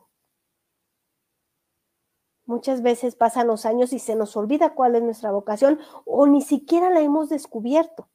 Muchas 2.46 2.80
veces 2.80 3.16
pasan 3.16 3.48
los 3.48 3.66
años 3.66 3.92
y 3.92 3.98
se 3.98 4.14
nos 4.14 4.36
olvida 4.36 4.74
cuál 4.74 4.94
es 4.94 5.02
nuestra 5.02 5.32
vocación 5.32 5.80
o 6.04 6.28
ni 6.28 6.42
siquiera 6.42 6.90
la 6.90 7.00
hemos 7.00 7.28
descubierto. 7.28 8.08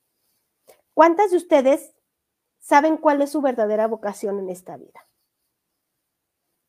¿Cuántas 0.94 1.32
de 1.32 1.38
ustedes 1.38 1.94
saben 2.60 2.96
cuál 2.96 3.22
es 3.22 3.32
su 3.32 3.42
verdadera 3.42 3.88
vocación 3.88 4.40
en 4.40 4.50
esta 4.50 4.78
vida? 4.78 5.06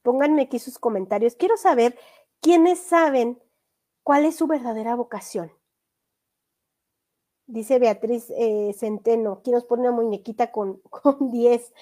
Pónganme 0.02 0.42
aquí 0.42 0.58
sus 0.58 0.80
comentarios. 0.80 1.36
Quiero 1.36 1.56
saber 1.56 1.96
quiénes 2.40 2.80
saben 2.80 3.40
cuál 4.02 4.24
es 4.24 4.34
su 4.34 4.48
verdadera 4.48 4.96
vocación. 4.96 5.52
Dice 7.46 7.78
Beatriz 7.78 8.30
eh, 8.30 8.72
Centeno, 8.76 9.34
aquí 9.34 9.52
nos 9.52 9.64
pone 9.64 9.82
una 9.82 9.92
muñequita 9.92 10.50
con, 10.50 10.78
con 10.90 11.30
10. 11.30 11.72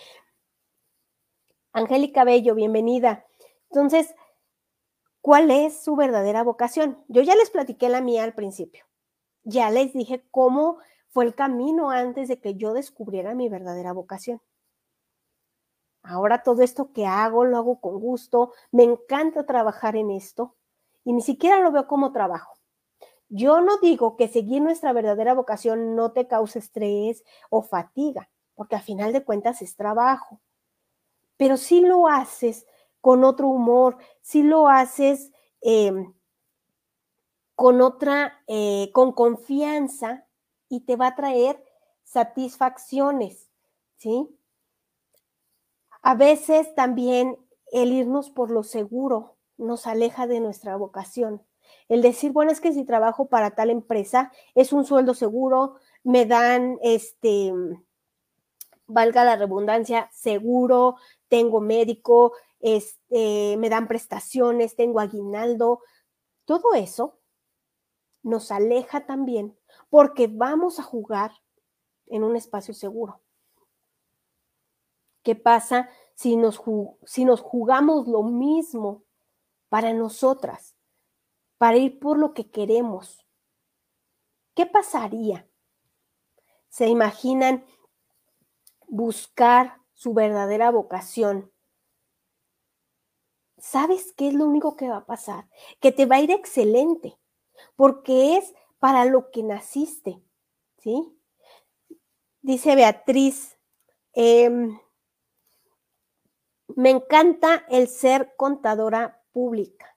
Angélica 1.72 2.24
Bello, 2.24 2.54
bienvenida. 2.54 3.24
Entonces, 3.70 4.14
¿cuál 5.20 5.50
es 5.50 5.83
su 5.83 5.96
verdadera 5.96 6.42
vocación? 6.42 7.02
Yo 7.09 7.22
ya 7.22 7.35
les 7.35 7.50
platiqué 7.50 7.88
la 7.88 8.00
mía 8.00 8.24
al 8.24 8.35
principio. 8.35 8.85
Ya 9.44 9.70
les 9.70 9.92
dije 9.92 10.24
cómo 10.30 10.78
fue 11.09 11.24
el 11.24 11.35
camino 11.35 11.90
antes 11.90 12.28
de 12.28 12.40
que 12.40 12.54
yo 12.54 12.72
descubriera 12.72 13.35
mi 13.35 13.48
verdadera 13.48 13.92
vocación. 13.92 14.40
Ahora 16.02 16.42
todo 16.42 16.62
esto 16.62 16.92
que 16.92 17.06
hago 17.06 17.44
lo 17.44 17.59
hago 17.59 17.80
con 17.80 18.00
gusto, 18.00 18.52
me 18.70 18.85
encanta 18.85 19.44
trabajar 19.44 19.96
en 19.96 20.11
esto 20.11 20.56
y 21.04 21.12
ni 21.12 21.20
siquiera 21.20 21.61
lo 21.61 21.72
veo 21.72 21.87
como 21.87 22.12
trabajo. 22.12 22.59
Yo 23.28 23.61
no 23.61 23.78
digo 23.78 24.16
que 24.16 24.28
seguir 24.28 24.62
nuestra 24.62 24.92
verdadera 24.92 25.35
vocación 25.35 25.94
no 25.94 26.12
te 26.12 26.26
cause 26.26 26.59
estrés 26.59 27.22
o 27.48 27.62
fatiga, 27.62 28.28
porque 28.54 28.76
a 28.76 28.80
final 28.80 29.12
de 29.12 29.24
cuentas 29.24 29.62
es 29.62 29.76
trabajo. 29.76 30.40
Pero 31.37 31.56
si 31.56 31.80
lo 31.80 32.09
haces 32.09 32.66
con 33.00 33.24
otro 33.24 33.48
humor, 33.48 33.96
si 34.20 34.42
lo 34.42 34.68
haces 34.68 35.32
em, 35.60 36.12
con 37.54 37.80
otra, 37.80 38.42
eh, 38.46 38.90
con 38.92 39.12
confianza, 39.12 40.26
y 40.70 40.80
te 40.80 40.96
va 40.96 41.08
a 41.08 41.16
traer 41.16 41.62
satisfacciones, 42.04 43.50
¿sí? 43.96 44.28
A 46.00 46.14
veces 46.14 46.74
también 46.74 47.36
el 47.72 47.92
irnos 47.92 48.30
por 48.30 48.50
lo 48.50 48.62
seguro 48.62 49.36
nos 49.58 49.86
aleja 49.86 50.26
de 50.26 50.40
nuestra 50.40 50.76
vocación. 50.76 51.42
El 51.88 52.00
decir, 52.02 52.32
bueno, 52.32 52.50
es 52.50 52.60
que 52.60 52.72
si 52.72 52.84
trabajo 52.84 53.26
para 53.26 53.50
tal 53.50 53.68
empresa, 53.68 54.32
es 54.54 54.72
un 54.72 54.84
sueldo 54.84 55.12
seguro, 55.12 55.74
me 56.02 56.24
dan, 56.24 56.78
este, 56.82 57.52
valga 58.86 59.24
la 59.24 59.36
redundancia, 59.36 60.08
seguro, 60.12 60.96
tengo 61.28 61.60
médico, 61.60 62.32
este, 62.60 63.56
me 63.56 63.68
dan 63.68 63.88
prestaciones, 63.88 64.76
tengo 64.76 65.00
aguinaldo. 65.00 65.80
Todo 66.44 66.74
eso 66.74 67.18
nos 68.22 68.50
aleja 68.50 69.06
también 69.06 69.58
porque 69.88 70.28
vamos 70.28 70.78
a 70.78 70.82
jugar 70.82 71.32
en 72.06 72.24
un 72.24 72.36
espacio 72.36 72.74
seguro. 72.74 73.22
¿Qué 75.22 75.34
pasa 75.34 75.90
si 76.14 76.36
nos, 76.36 76.60
si 77.04 77.24
nos 77.24 77.40
jugamos 77.40 78.06
lo 78.08 78.22
mismo 78.22 79.04
para 79.68 79.92
nosotras, 79.92 80.76
para 81.58 81.76
ir 81.76 81.98
por 81.98 82.18
lo 82.18 82.32
que 82.34 82.50
queremos? 82.50 83.26
¿Qué 84.54 84.66
pasaría? 84.66 85.48
¿Se 86.68 86.88
imaginan 86.88 87.64
buscar 88.90 89.80
su 89.94 90.12
verdadera 90.14 90.70
vocación, 90.70 91.52
¿sabes 93.60 94.12
qué 94.16 94.28
es 94.28 94.34
lo 94.34 94.46
único 94.46 94.76
que 94.76 94.88
va 94.88 94.98
a 94.98 95.06
pasar? 95.06 95.48
Que 95.80 95.92
te 95.92 96.06
va 96.06 96.16
a 96.16 96.20
ir 96.20 96.30
excelente, 96.30 97.18
porque 97.76 98.36
es 98.36 98.54
para 98.78 99.04
lo 99.04 99.30
que 99.30 99.42
naciste, 99.42 100.22
¿sí? 100.78 101.16
Dice 102.42 102.74
Beatriz, 102.74 103.58
em, 104.14 104.78
me 106.76 106.90
encanta 106.90 107.66
el 107.68 107.88
ser 107.88 108.34
contadora 108.36 109.22
pública. 109.32 109.96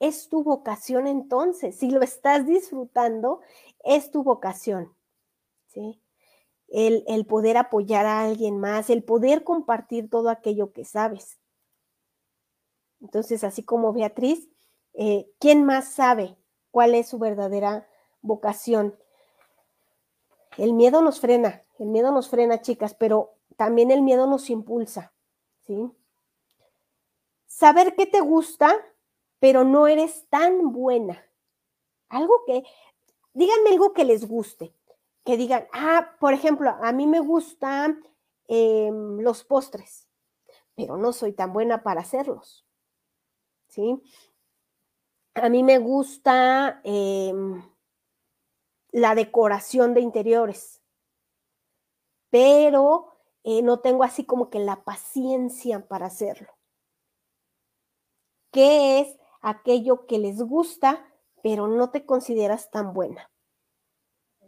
Es 0.00 0.28
tu 0.28 0.42
vocación 0.42 1.06
entonces, 1.06 1.76
si 1.76 1.90
lo 1.90 2.02
estás 2.02 2.46
disfrutando, 2.46 3.40
es 3.84 4.10
tu 4.10 4.22
vocación, 4.24 4.94
¿sí? 5.68 6.02
El, 6.68 7.04
el 7.06 7.26
poder 7.26 7.56
apoyar 7.56 8.06
a 8.06 8.22
alguien 8.22 8.58
más, 8.58 8.90
el 8.90 9.04
poder 9.04 9.44
compartir 9.44 10.08
todo 10.08 10.30
aquello 10.30 10.72
que 10.72 10.84
sabes. 10.84 11.39
Entonces, 13.00 13.44
así 13.44 13.62
como 13.62 13.92
Beatriz, 13.92 14.48
eh, 14.94 15.30
¿quién 15.38 15.64
más 15.64 15.92
sabe 15.92 16.36
cuál 16.70 16.94
es 16.94 17.08
su 17.08 17.18
verdadera 17.18 17.88
vocación? 18.22 18.98
El 20.56 20.74
miedo 20.74 21.00
nos 21.00 21.20
frena, 21.20 21.62
el 21.78 21.86
miedo 21.86 22.12
nos 22.12 22.28
frena, 22.28 22.60
chicas, 22.60 22.94
pero 22.94 23.34
también 23.56 23.90
el 23.90 24.02
miedo 24.02 24.26
nos 24.26 24.50
impulsa, 24.50 25.12
¿sí? 25.66 25.90
Saber 27.46 27.94
qué 27.96 28.06
te 28.06 28.20
gusta, 28.20 28.74
pero 29.38 29.64
no 29.64 29.86
eres 29.86 30.26
tan 30.28 30.72
buena. 30.72 31.24
Algo 32.08 32.44
que, 32.46 32.64
díganme 33.32 33.70
algo 33.70 33.92
que 33.92 34.04
les 34.04 34.26
guste, 34.26 34.74
que 35.24 35.36
digan, 35.36 35.66
ah, 35.72 36.16
por 36.20 36.34
ejemplo, 36.34 36.70
a 36.70 36.92
mí 36.92 37.06
me 37.06 37.20
gustan 37.20 38.02
em, 38.48 39.20
los 39.20 39.44
postres, 39.44 40.08
pero 40.74 40.96
no 40.96 41.12
soy 41.12 41.32
tan 41.32 41.52
buena 41.52 41.82
para 41.82 42.00
hacerlos. 42.00 42.66
¿Sí? 43.70 44.02
A 45.34 45.48
mí 45.48 45.62
me 45.62 45.78
gusta 45.78 46.80
em, 46.84 47.62
la 48.90 49.14
decoración 49.14 49.94
de 49.94 50.00
interiores, 50.00 50.82
pero 52.30 53.16
eh, 53.44 53.62
no 53.62 53.80
tengo 53.80 54.04
así 54.04 54.24
como 54.24 54.50
que 54.50 54.58
la 54.58 54.84
paciencia 54.84 55.86
para 55.86 56.06
hacerlo. 56.06 56.48
¿Qué 58.52 59.00
es 59.00 59.16
aquello 59.40 60.06
que 60.06 60.18
les 60.18 60.42
gusta, 60.42 61.06
pero 61.42 61.68
no 61.68 61.90
te 61.90 62.04
consideras 62.04 62.70
tan 62.70 62.92
buena? 62.92 63.30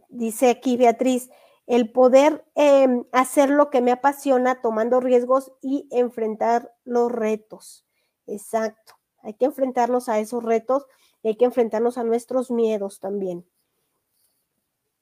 Dice 0.08 0.50
aquí 0.50 0.76
Beatriz, 0.76 1.30
el 1.66 1.90
poder 1.92 2.44
em, 2.54 3.04
hacer 3.12 3.48
lo 3.50 3.70
que 3.70 3.80
me 3.80 3.92
apasiona 3.92 4.60
tomando 4.60 5.00
riesgos 5.00 5.52
y 5.62 5.88
enfrentar 5.90 6.74
los 6.84 7.10
retos. 7.10 7.86
Exacto. 8.26 9.01
Hay 9.22 9.34
que 9.34 9.46
enfrentarnos 9.46 10.08
a 10.08 10.18
esos 10.18 10.42
retos 10.42 10.86
y 11.22 11.28
hay 11.28 11.36
que 11.36 11.44
enfrentarnos 11.44 11.98
a 11.98 12.04
nuestros 12.04 12.50
miedos 12.50 13.00
también. 13.00 13.46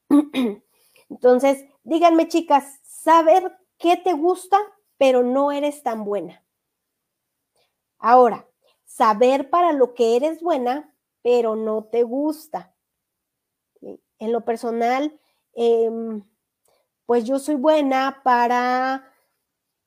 Entonces, 1.09 1.65
díganme 1.83 2.29
chicas, 2.29 2.81
saber 2.83 3.57
qué 3.79 3.97
te 3.97 4.13
gusta, 4.13 4.59
pero 4.99 5.23
no 5.23 5.53
eres 5.53 5.83
tan 5.83 6.05
buena. 6.05 6.45
Ahora, 7.99 8.47
saber 8.85 9.51
para 9.51 9.73
lo 9.73 9.95
que 9.95 10.17
eres 10.17 10.43
buena, 10.43 10.95
pero 11.23 11.57
no 11.57 11.85
te 11.85 12.03
gusta. 12.03 12.75
En 13.81 14.33
lo 14.33 14.45
personal, 14.45 15.19
em, 15.55 16.23
pues 17.07 17.25
yo 17.25 17.39
soy 17.39 17.57
buena 17.57 18.21
para, 18.23 19.13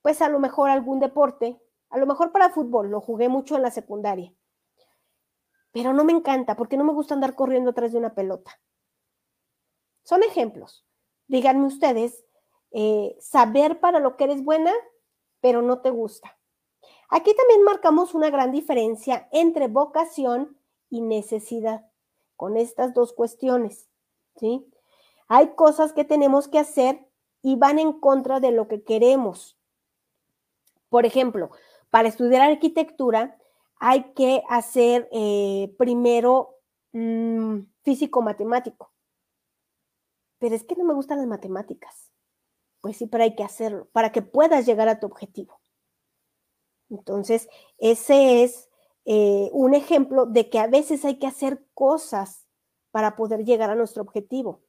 pues 0.02 0.20
a 0.20 0.28
lo 0.28 0.40
mejor 0.40 0.70
algún 0.70 1.00
deporte, 1.00 1.60
a 1.94 1.98
lo 1.98 2.06
mejor 2.06 2.32
para 2.32 2.50
fútbol, 2.50 2.90
lo 2.90 3.00
jugué 3.00 3.28
mucho 3.28 3.54
en 3.54 3.62
la 3.62 3.70
secundaria. 3.70 4.34
Pero 5.70 5.92
no 5.92 6.02
me 6.02 6.10
encanta 6.10 6.56
porque 6.56 6.76
no 6.76 6.82
me 6.82 6.92
gusta 6.92 7.14
andar 7.14 7.36
corriendo 7.36 7.70
atrás 7.70 7.92
de 7.92 7.98
una 7.98 8.16
pelota. 8.16 8.60
Son 10.02 10.24
ejemplos. 10.24 10.84
Díganme 11.28 11.66
ustedes, 11.66 12.24
eh, 12.72 13.16
saber 13.20 13.78
para 13.78 14.00
lo 14.00 14.16
que 14.16 14.24
eres 14.24 14.42
buena, 14.42 14.72
pero 15.40 15.62
no 15.62 15.82
te 15.82 15.90
gusta. 15.90 16.36
Aquí 17.10 17.32
también 17.32 17.62
marcamos 17.62 18.12
una 18.12 18.28
gran 18.28 18.50
diferencia 18.50 19.28
entre 19.30 19.68
vocación 19.68 20.58
y 20.90 21.00
necesidad 21.00 21.88
con 22.34 22.56
estas 22.56 22.92
dos 22.92 23.12
cuestiones, 23.12 23.88
¿sí? 24.34 24.68
Hay 25.28 25.54
cosas 25.54 25.92
que 25.92 26.04
tenemos 26.04 26.48
que 26.48 26.58
hacer 26.58 27.06
y 27.40 27.54
van 27.54 27.78
en 27.78 27.92
contra 27.92 28.40
de 28.40 28.50
lo 28.50 28.66
que 28.66 28.82
queremos. 28.82 29.56
Por 30.88 31.06
ejemplo, 31.06 31.50
para 31.94 32.08
estudiar 32.08 32.42
arquitectura 32.42 33.38
hay 33.78 34.14
que 34.14 34.42
hacer 34.48 35.08
eh, 35.12 35.72
primero 35.78 36.58
mm, 36.90 37.60
físico-matemático. 37.82 38.92
Pero 40.40 40.56
es 40.56 40.64
que 40.64 40.74
no 40.74 40.82
me 40.82 40.92
gustan 40.92 41.18
las 41.18 41.28
matemáticas. 41.28 42.10
Pues 42.80 42.96
sí, 42.96 43.06
pero 43.06 43.22
hay 43.22 43.36
que 43.36 43.44
hacerlo 43.44 43.86
para 43.92 44.10
que 44.10 44.22
puedas 44.22 44.66
llegar 44.66 44.88
a 44.88 44.98
tu 44.98 45.06
objetivo. 45.06 45.60
Entonces, 46.90 47.48
ese 47.78 48.42
es 48.42 48.68
eh, 49.04 49.48
un 49.52 49.74
ejemplo 49.74 50.26
de 50.26 50.50
que 50.50 50.58
a 50.58 50.66
veces 50.66 51.04
hay 51.04 51.20
que 51.20 51.28
hacer 51.28 51.64
cosas 51.74 52.48
para 52.90 53.14
poder 53.14 53.44
llegar 53.44 53.70
a 53.70 53.76
nuestro 53.76 54.02
objetivo. 54.02 54.64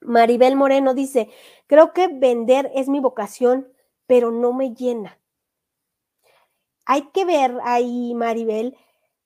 Maribel 0.00 0.56
Moreno 0.56 0.94
dice, 0.94 1.30
creo 1.68 1.92
que 1.92 2.08
vender 2.08 2.72
es 2.74 2.88
mi 2.88 2.98
vocación, 2.98 3.72
pero 4.08 4.32
no 4.32 4.52
me 4.52 4.74
llena 4.74 5.20
hay 6.86 7.10
que 7.10 7.24
ver 7.24 7.58
ahí, 7.64 8.14
Maribel, 8.14 8.76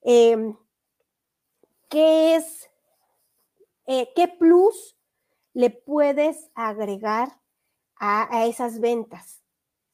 em, 0.03 0.57
qué 1.89 2.37
es, 2.37 2.71
eh, 3.87 4.13
qué 4.15 4.29
plus 4.29 4.97
le 5.55 5.71
puedes 5.71 6.51
agregar 6.55 7.41
a, 8.01 8.47
esas 8.47 8.79
ventas. 8.81 9.43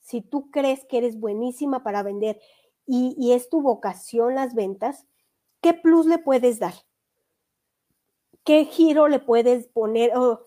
Si 0.01 0.21
tú 0.21 0.51
crees 0.51 0.85
que 0.85 0.99
eres 0.99 1.19
buenísima 1.19 1.83
para 1.83 2.03
vender 2.03 2.39
y, 2.87 3.33
es 3.33 3.49
tu 3.49 3.63
vocación 3.63 4.35
las 4.35 4.55
ventas, 4.55 5.07
¿qué 5.63 5.73
plus 5.73 6.05
le 6.05 6.19
puedes 6.19 6.59
dar? 6.59 6.75
¿Qué 8.45 8.67
giro 8.67 9.09
le 9.09 9.21
puedes 9.21 9.69
poner 9.69 10.13
o 10.15 10.45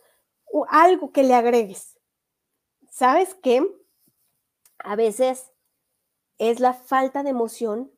algo 0.70 1.12
que 1.12 1.24
le 1.24 1.34
agregues? 1.34 1.98
¿Sabes 2.92 3.34
qué? 3.42 3.66
A 4.78 4.96
veces 4.96 5.52
es 6.38 6.60
la 6.60 6.74
falta 6.74 7.24
de 7.24 7.30
emoción 7.30 7.92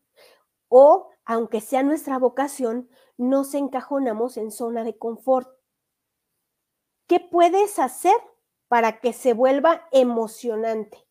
o, 0.67 1.09
aunque 1.25 1.61
sea 1.61 1.83
nuestra 1.83 2.17
vocación, 2.17 2.89
nos 3.17 3.53
encajonamos 3.53 4.37
en 4.37 4.51
zona 4.51 4.83
de 4.83 4.97
confort. 4.97 5.49
¿Qué 7.07 7.19
puedes 7.19 7.79
hacer 7.79 8.15
para 8.67 8.99
que 8.99 9.13
se 9.13 9.33
vuelva 9.33 9.87
emocionante? 9.91 11.05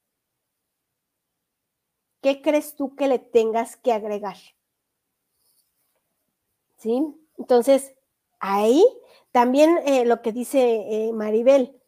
¿Qué 2.20 2.40
crees 2.40 2.76
tú 2.76 2.94
que 2.96 3.08
le 3.08 3.18
tengas 3.18 3.76
que 3.76 3.92
agregar? 3.92 4.36
¿Sí? 6.76 7.02
Entonces, 7.36 7.94
ahí 8.38 8.84
también 9.32 9.78
eh, 9.84 10.04
lo 10.04 10.22
que 10.22 10.32
dice 10.32 11.08
eh, 11.08 11.12
Maribel, 11.12 11.80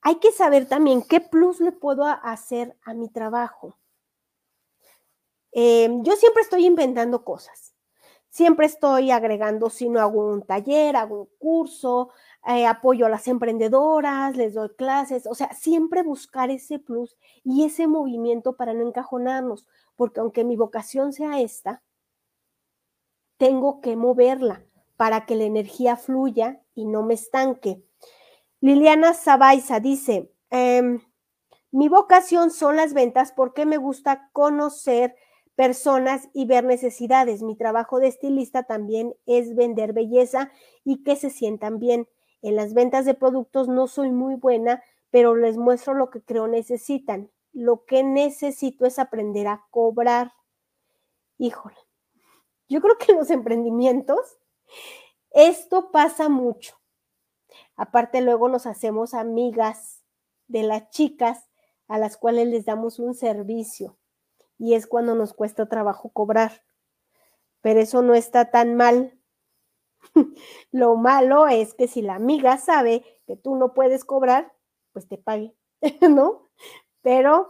hay 0.00 0.16
que 0.16 0.32
saber 0.32 0.68
también 0.68 1.02
qué 1.02 1.20
plus 1.20 1.60
le 1.60 1.72
puedo 1.72 2.04
hacer 2.04 2.76
a 2.84 2.94
mi 2.94 3.08
trabajo. 3.08 3.76
Em, 5.58 6.02
yo 6.02 6.14
siempre 6.16 6.42
estoy 6.42 6.66
inventando 6.66 7.24
cosas. 7.24 7.74
Siempre 8.28 8.66
estoy 8.66 9.10
agregando, 9.10 9.70
si 9.70 9.88
no 9.88 10.00
hago 10.00 10.20
un 10.28 10.42
taller, 10.42 10.96
hago 10.96 11.22
un 11.22 11.28
curso, 11.38 12.10
eh, 12.46 12.66
apoyo 12.66 13.06
a 13.06 13.08
las 13.08 13.26
emprendedoras, 13.26 14.36
les 14.36 14.52
doy 14.52 14.68
clases, 14.76 15.26
o 15.26 15.34
sea, 15.34 15.50
siempre 15.54 16.02
buscar 16.02 16.50
ese 16.50 16.78
plus 16.78 17.16
y 17.42 17.64
ese 17.64 17.86
movimiento 17.86 18.54
para 18.56 18.74
no 18.74 18.86
encajonarnos, 18.86 19.66
porque 19.96 20.20
aunque 20.20 20.44
mi 20.44 20.56
vocación 20.56 21.14
sea 21.14 21.40
esta, 21.40 21.82
tengo 23.38 23.80
que 23.80 23.96
moverla 23.96 24.62
para 24.98 25.24
que 25.24 25.36
la 25.36 25.44
energía 25.44 25.96
fluya 25.96 26.60
y 26.74 26.84
no 26.84 27.02
me 27.02 27.14
estanque. 27.14 27.82
Liliana 28.60 29.14
Zabaiza 29.14 29.80
dice, 29.80 30.30
em, 30.50 31.00
mi 31.70 31.88
vocación 31.88 32.50
son 32.50 32.76
las 32.76 32.92
ventas 32.92 33.32
porque 33.32 33.64
me 33.64 33.78
gusta 33.78 34.28
conocer 34.34 35.16
personas 35.56 36.28
y 36.34 36.44
ver 36.44 36.64
necesidades. 36.64 37.42
Mi 37.42 37.56
trabajo 37.56 37.98
de 37.98 38.08
estilista 38.08 38.64
también 38.64 39.14
es 39.24 39.56
vender 39.56 39.92
belleza 39.92 40.52
y 40.84 41.02
que 41.02 41.16
se 41.16 41.30
sientan 41.30 41.78
bien. 41.78 42.08
En 42.42 42.54
las 42.54 42.74
ventas 42.74 43.06
de 43.06 43.14
productos 43.14 43.66
no 43.66 43.88
soy 43.88 44.12
muy 44.12 44.36
buena, 44.36 44.84
pero 45.10 45.34
les 45.34 45.56
muestro 45.56 45.94
lo 45.94 46.10
que 46.10 46.22
creo 46.22 46.46
necesitan. 46.46 47.32
Lo 47.52 47.86
que 47.86 48.04
necesito 48.04 48.84
es 48.84 48.98
aprender 48.98 49.48
a 49.48 49.66
cobrar. 49.70 50.34
Híjole, 51.38 51.78
yo 52.68 52.80
creo 52.80 52.98
que 52.98 53.12
en 53.12 53.18
los 53.18 53.30
emprendimientos 53.30 54.38
esto 55.30 55.90
pasa 55.90 56.28
mucho. 56.28 56.76
Aparte 57.76 58.20
luego 58.20 58.48
nos 58.48 58.66
hacemos 58.66 59.14
amigas 59.14 60.02
de 60.48 60.62
las 60.62 60.90
chicas 60.90 61.48
a 61.88 61.98
las 61.98 62.18
cuales 62.18 62.48
les 62.48 62.66
damos 62.66 62.98
un 62.98 63.14
servicio 63.14 63.96
y 64.58 64.74
es 64.74 64.86
cuando 64.86 65.14
nos 65.14 65.32
cuesta 65.34 65.68
trabajo 65.68 66.10
cobrar. 66.10 66.62
Pero 67.60 67.80
eso 67.80 68.02
no 68.02 68.14
está 68.14 68.50
tan 68.50 68.74
mal. 68.74 69.18
Lo 70.72 70.96
malo 70.96 71.48
es 71.48 71.74
que 71.74 71.88
si 71.88 72.02
la 72.02 72.14
amiga 72.14 72.58
sabe 72.58 73.04
que 73.26 73.36
tú 73.36 73.56
no 73.56 73.74
puedes 73.74 74.04
cobrar, 74.04 74.52
pues 74.92 75.08
te 75.08 75.18
pague, 75.18 75.54
¿no? 76.08 76.48
Pero, 77.02 77.48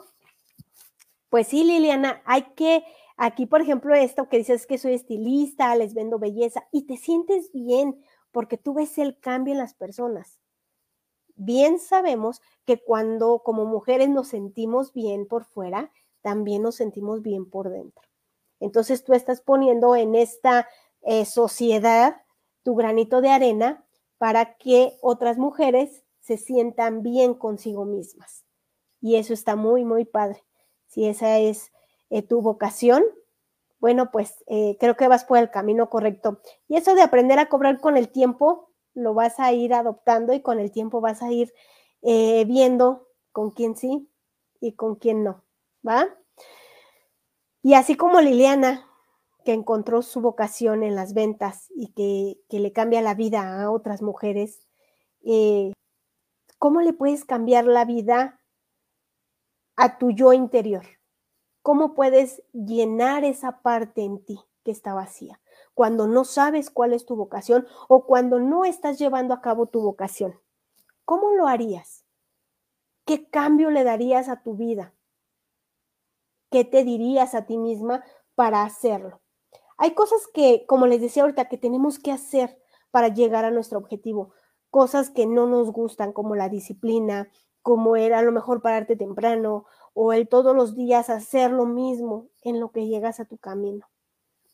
pues 1.30 1.48
sí, 1.48 1.64
Liliana, 1.64 2.22
hay 2.24 2.42
que, 2.54 2.84
aquí 3.16 3.46
por 3.46 3.60
ejemplo, 3.60 3.94
esto 3.94 4.28
que 4.28 4.38
dices 4.38 4.66
que 4.66 4.78
soy 4.78 4.94
estilista, 4.94 5.74
les 5.76 5.94
vendo 5.94 6.18
belleza 6.18 6.66
y 6.72 6.86
te 6.86 6.96
sientes 6.96 7.52
bien 7.52 8.02
porque 8.32 8.58
tú 8.58 8.74
ves 8.74 8.98
el 8.98 9.18
cambio 9.18 9.52
en 9.52 9.58
las 9.58 9.74
personas. 9.74 10.40
Bien 11.36 11.78
sabemos 11.78 12.40
que 12.64 12.82
cuando 12.82 13.42
como 13.44 13.64
mujeres 13.64 14.08
nos 14.08 14.28
sentimos 14.28 14.92
bien 14.92 15.26
por 15.26 15.44
fuera, 15.44 15.92
también 16.26 16.62
nos 16.62 16.74
sentimos 16.74 17.22
bien 17.22 17.48
por 17.48 17.70
dentro. 17.70 18.02
Entonces 18.58 19.04
tú 19.04 19.14
estás 19.14 19.40
poniendo 19.40 19.94
en 19.94 20.16
esta 20.16 20.68
eh, 21.02 21.24
sociedad 21.24 22.20
tu 22.64 22.74
granito 22.74 23.20
de 23.20 23.28
arena 23.28 23.86
para 24.18 24.56
que 24.56 24.96
otras 25.02 25.38
mujeres 25.38 26.02
se 26.18 26.36
sientan 26.36 27.04
bien 27.04 27.34
consigo 27.34 27.84
mismas. 27.84 28.44
Y 29.00 29.14
eso 29.14 29.32
está 29.32 29.54
muy, 29.54 29.84
muy 29.84 30.04
padre. 30.04 30.42
Si 30.88 31.06
esa 31.06 31.38
es 31.38 31.70
eh, 32.10 32.22
tu 32.22 32.42
vocación, 32.42 33.04
bueno, 33.78 34.10
pues 34.10 34.42
eh, 34.48 34.76
creo 34.80 34.96
que 34.96 35.06
vas 35.06 35.24
por 35.24 35.38
el 35.38 35.52
camino 35.52 35.88
correcto. 35.88 36.40
Y 36.66 36.74
eso 36.74 36.96
de 36.96 37.02
aprender 37.02 37.38
a 37.38 37.48
cobrar 37.48 37.80
con 37.80 37.96
el 37.96 38.08
tiempo, 38.08 38.72
lo 38.94 39.14
vas 39.14 39.38
a 39.38 39.52
ir 39.52 39.72
adoptando 39.72 40.32
y 40.32 40.40
con 40.42 40.58
el 40.58 40.72
tiempo 40.72 41.00
vas 41.00 41.22
a 41.22 41.30
ir 41.30 41.54
viendo 42.02 43.06
con 43.30 43.52
quién 43.52 43.76
sí 43.76 44.10
y 44.58 44.72
con 44.72 44.96
quién 44.96 45.22
no. 45.22 45.45
¿Va? 45.86 46.08
Y 47.62 47.74
así 47.74 47.96
como 47.96 48.20
Liliana, 48.20 48.86
que 49.44 49.52
encontró 49.52 50.02
su 50.02 50.20
vocación 50.20 50.82
en 50.82 50.94
las 50.94 51.14
ventas 51.14 51.70
y 51.74 51.92
que, 51.92 52.58
le 52.58 52.72
cambia 52.72 53.00
la 53.02 53.14
vida 53.14 53.62
a 53.62 53.70
otras 53.70 54.02
mujeres, 54.02 54.66
eh, 55.24 55.72
¿cómo 56.58 56.80
le 56.80 56.92
puedes 56.92 57.24
cambiar 57.24 57.64
la 57.64 57.84
vida 57.84 58.40
a 59.76 59.98
tu 59.98 60.10
yo 60.10 60.32
interior? 60.32 60.84
¿Cómo 61.62 61.94
puedes 61.94 62.42
llenar 62.52 63.24
esa 63.24 63.62
parte 63.62 64.02
en 64.02 64.24
ti 64.24 64.40
que 64.64 64.70
está 64.70 64.94
vacía? 64.94 65.40
Cuando 65.74 66.06
no 66.06 66.24
sabes 66.24 66.70
cuál 66.70 66.92
es 66.92 67.06
tu 67.06 67.16
vocación 67.16 67.66
o 67.88 68.06
cuando 68.06 68.38
no 68.38 68.64
estás 68.64 68.98
llevando 68.98 69.34
a 69.34 69.40
cabo 69.40 69.66
tu 69.66 69.80
vocación. 69.80 70.40
¿Cómo 71.04 71.32
lo 71.32 71.46
harías? 71.46 72.04
¿Qué 73.04 73.28
cambio 73.28 73.70
le 73.70 73.84
darías 73.84 74.28
a 74.28 74.42
tu 74.42 74.54
vida? 74.54 74.95
¿Qué 76.50 76.64
te 76.64 76.84
dirías 76.84 77.34
a 77.34 77.46
ti 77.46 77.58
misma 77.58 78.04
para 78.34 78.62
hacerlo? 78.62 79.20
Hay 79.78 79.94
cosas 79.94 80.26
que, 80.32 80.64
como 80.66 80.86
les 80.86 81.00
decía 81.00 81.22
ahorita, 81.22 81.48
que 81.48 81.58
tenemos 81.58 81.98
que 81.98 82.12
hacer 82.12 82.58
para 82.90 83.08
llegar 83.08 83.44
a 83.44 83.50
nuestro 83.50 83.78
objetivo. 83.78 84.32
Cosas 84.70 85.10
que 85.10 85.26
no 85.26 85.46
nos 85.46 85.70
gustan, 85.70 86.12
como 86.12 86.34
la 86.34 86.48
disciplina, 86.48 87.28
como 87.62 87.96
era 87.96 88.20
a 88.20 88.22
lo 88.22 88.32
mejor 88.32 88.62
pararte 88.62 88.96
temprano 88.96 89.66
o 89.92 90.12
el 90.12 90.28
todos 90.28 90.54
los 90.54 90.76
días 90.76 91.10
hacer 91.10 91.50
lo 91.50 91.66
mismo 91.66 92.28
en 92.42 92.60
lo 92.60 92.70
que 92.70 92.86
llegas 92.86 93.18
a 93.18 93.24
tu 93.24 93.38
camino. 93.38 93.88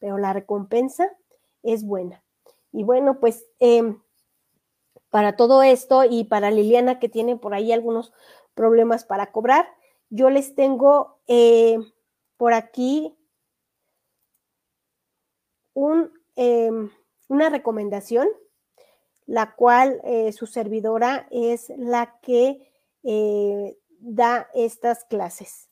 Pero 0.01 0.19
la 0.19 0.33
recompensa 0.33 1.11
es 1.63 1.85
buena. 1.85 2.25
Y 2.73 2.85
bueno, 2.85 3.21
pues 3.21 3.45
em, 3.59 4.01
para 5.11 5.37
todo 5.37 5.63
esto 5.63 6.05
y 6.05 6.25
para 6.25 6.51
Liliana 6.51 6.99
que 6.99 7.09
tiene 7.09 7.37
por 7.37 7.55
ahí 7.55 7.71
algunos 7.71 8.13
problemas 8.55 9.05
para 9.05 9.31
cobrar, 9.31 9.69
yo 10.13 10.29
les 10.29 10.55
tengo 10.55 11.19
eh, 11.27 11.79
por 12.37 12.53
aquí 12.53 13.17
un, 15.73 16.13
em, 16.37 16.91
una 17.29 17.49
recomendación, 17.49 18.29
la 19.25 19.55
cual 19.55 20.03
eh, 20.05 20.33
su 20.33 20.47
servidora 20.47 21.27
es 21.31 21.73
la 21.79 22.19
que 22.21 22.71
eh, 23.05 23.79
da 24.01 24.49
estas 24.53 25.05
clases. 25.05 25.71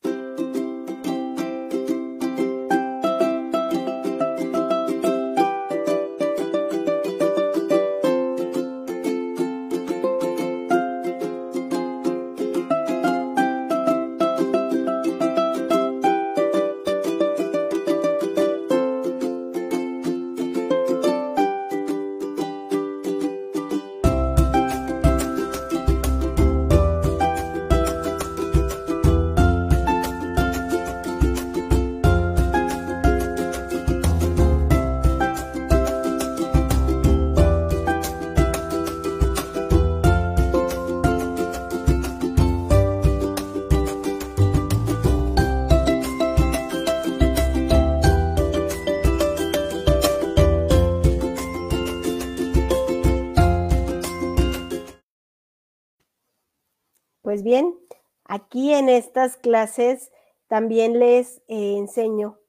Aquí 58.50 58.74
en 58.74 58.88
estas 58.88 59.36
clases 59.36 60.10
también 60.48 60.98
les 60.98 61.38
eh, 61.46 61.76
enseño 61.76 62.40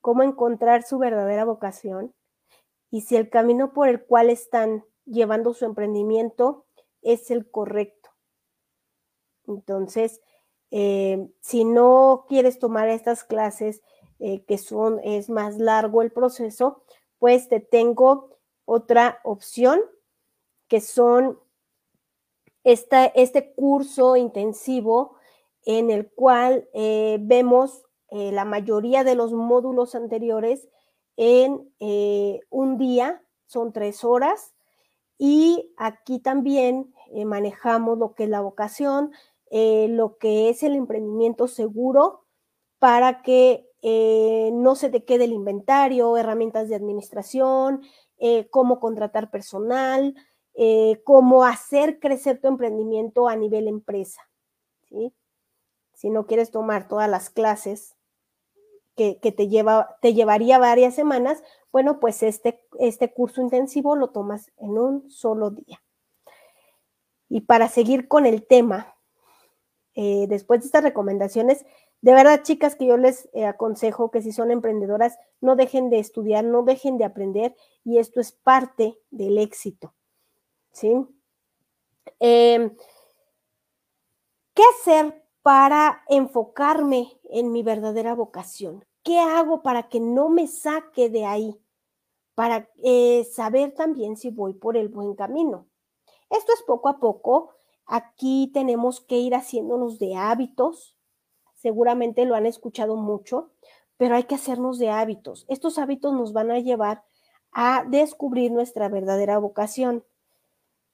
cómo 0.00 0.22
encontrar 0.22 0.82
su 0.82 0.98
verdadera 0.98 1.44
vocación 1.44 2.14
y 2.90 3.02
si 3.02 3.16
el 3.16 3.28
camino 3.28 3.74
por 3.74 3.88
el 3.88 4.02
cual 4.02 4.30
están 4.30 4.82
llevando 5.04 5.52
su 5.52 5.66
emprendimiento 5.66 6.64
es 7.02 7.30
el 7.30 7.50
correcto. 7.50 8.08
Entonces, 9.46 10.22
eh, 10.70 11.28
si 11.40 11.64
no 11.64 12.24
quieres 12.28 12.58
tomar 12.58 12.88
estas 12.88 13.22
clases 13.22 13.82
eh, 14.20 14.46
que 14.46 14.56
son, 14.56 15.00
es 15.04 15.28
más 15.28 15.58
largo 15.58 16.00
el 16.00 16.12
proceso, 16.12 16.82
pues 17.18 17.50
te 17.50 17.60
tengo 17.60 18.38
otra 18.64 19.20
opción 19.22 19.82
que 20.66 20.80
son 20.80 21.38
este 22.64 23.52
curso 23.54 24.16
intensivo 24.16 25.18
en 25.64 25.90
el 25.90 26.10
cual 26.10 26.68
eh, 26.72 27.18
vemos 27.20 27.84
eh, 28.08 28.32
la 28.32 28.44
mayoría 28.44 29.04
de 29.04 29.14
los 29.14 29.32
módulos 29.32 29.94
anteriores 29.94 30.68
en 31.16 31.72
eh, 31.80 32.40
un 32.50 32.78
día, 32.78 33.22
son 33.46 33.72
tres 33.72 34.04
horas, 34.04 34.54
y 35.18 35.72
aquí 35.76 36.18
también 36.18 36.92
manejamos 37.26 37.98
lo 37.98 38.14
que 38.14 38.24
es 38.24 38.30
la 38.30 38.40
vocación, 38.40 39.12
lo 39.50 40.16
que 40.16 40.48
es 40.48 40.62
el 40.62 40.74
emprendimiento 40.74 41.46
seguro 41.46 42.24
para 42.78 43.22
que 43.22 43.68
no 44.52 44.74
se 44.74 44.88
te 44.88 45.04
quede 45.04 45.24
el 45.24 45.32
inventario, 45.32 46.16
herramientas 46.16 46.68
de 46.68 46.74
administración, 46.74 47.82
cómo 48.50 48.80
contratar 48.80 49.30
personal, 49.30 50.16
eh, 50.54 51.00
cómo 51.04 51.44
hacer 51.44 51.98
crecer 51.98 52.38
tu 52.38 52.48
emprendimiento 52.48 53.26
a 53.26 53.36
nivel 53.36 53.68
empresa. 53.68 54.20
Si 56.02 56.10
no 56.10 56.26
quieres 56.26 56.50
tomar 56.50 56.88
todas 56.88 57.08
las 57.08 57.30
clases 57.30 57.94
que, 58.96 59.14
te, 59.14 59.46
lleva, 59.46 59.98
te 60.02 60.14
llevaría 60.14 60.58
varias 60.58 60.96
semanas, 60.96 61.40
bueno, 61.70 62.00
pues 62.00 62.24
este, 62.24 62.66
este 62.80 63.12
curso 63.12 63.40
intensivo 63.40 63.94
lo 63.94 64.10
tomas 64.10 64.50
en 64.56 64.78
un 64.78 65.08
solo 65.12 65.50
día. 65.50 65.80
Y 67.28 67.42
para 67.42 67.68
seguir 67.68 68.08
con 68.08 68.26
el 68.26 68.44
tema, 68.44 68.96
eh, 69.94 70.26
después 70.28 70.62
de 70.62 70.66
estas 70.66 70.82
recomendaciones, 70.82 71.64
de 72.00 72.14
verdad, 72.14 72.42
chicas, 72.42 72.74
que 72.74 72.86
yo 72.86 72.96
les 72.96 73.28
eh, 73.32 73.46
aconsejo 73.46 74.10
que 74.10 74.22
si 74.22 74.32
son 74.32 74.50
emprendedoras, 74.50 75.16
no 75.40 75.54
dejen 75.54 75.88
de 75.88 76.00
estudiar, 76.00 76.42
no 76.42 76.64
dejen 76.64 76.98
de 76.98 77.04
aprender 77.04 77.54
y 77.84 77.98
esto 77.98 78.20
es 78.20 78.32
parte 78.32 78.98
del 79.12 79.38
éxito. 79.38 79.94
¿sí? 80.72 80.92
Em, 82.18 82.76
¿Qué 84.52 84.62
hacer 84.80 85.21
para 85.42 86.02
enfocarme 86.08 87.18
en 87.24 87.52
mi 87.52 87.62
verdadera 87.62 88.14
vocación? 88.14 88.84
¿Qué 89.02 89.18
hago 89.18 89.62
para 89.62 89.88
que 89.88 90.00
no 90.00 90.28
me 90.28 90.46
saque 90.46 91.10
de 91.10 91.26
ahí? 91.26 91.60
Para 92.34 92.70
eh, 92.82 93.24
saber 93.30 93.74
también 93.74 94.16
si 94.16 94.30
voy 94.30 94.54
por 94.54 94.76
el 94.76 94.88
buen 94.88 95.14
camino. 95.14 95.66
Esto 96.30 96.52
es 96.54 96.62
poco 96.62 96.88
a 96.88 96.98
poco. 96.98 97.50
Aquí 97.86 98.50
tenemos 98.54 99.00
que 99.00 99.18
ir 99.18 99.34
haciéndonos 99.34 99.98
de 99.98 100.14
hábitos, 100.16 100.96
seguramente 101.54 102.24
lo 102.24 102.34
han 102.36 102.46
escuchado 102.46 102.96
mucho, 102.96 103.50
pero 103.96 104.14
hay 104.14 104.24
que 104.24 104.36
hacernos 104.36 104.78
de 104.78 104.90
hábitos. 104.90 105.44
Estos 105.48 105.78
hábitos 105.78 106.12
nos 106.14 106.32
van 106.32 106.50
a 106.50 106.60
llevar 106.60 107.04
a 107.52 107.84
descubrir 107.86 108.50
nuestra 108.50 108.88
verdadera 108.88 109.38
vocación. 109.38 110.04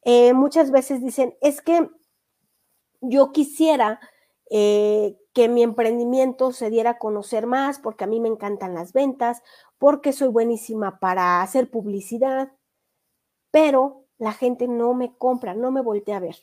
Eh, 0.02 0.32
muchas 0.32 0.70
veces 0.70 1.02
dicen, 1.04 1.36
es 1.40 1.60
que 1.60 1.88
yo 3.00 3.30
quisiera 3.32 4.00
eh, 4.50 5.18
que 5.34 5.48
mi 5.48 5.62
emprendimiento 5.62 6.52
se 6.52 6.70
diera 6.70 6.90
a 6.90 6.98
conocer 6.98 7.46
más 7.46 7.78
porque 7.78 8.04
a 8.04 8.06
mí 8.06 8.18
me 8.18 8.28
encantan 8.28 8.74
las 8.74 8.92
ventas, 8.92 9.42
porque 9.78 10.12
soy 10.12 10.28
buenísima 10.28 10.98
para 10.98 11.42
hacer 11.42 11.70
publicidad, 11.70 12.52
pero 13.50 14.06
la 14.18 14.32
gente 14.32 14.66
no 14.66 14.94
me 14.94 15.16
compra, 15.16 15.54
no 15.54 15.70
me 15.70 15.80
voltea 15.80 16.16
a 16.16 16.20
ver. 16.20 16.36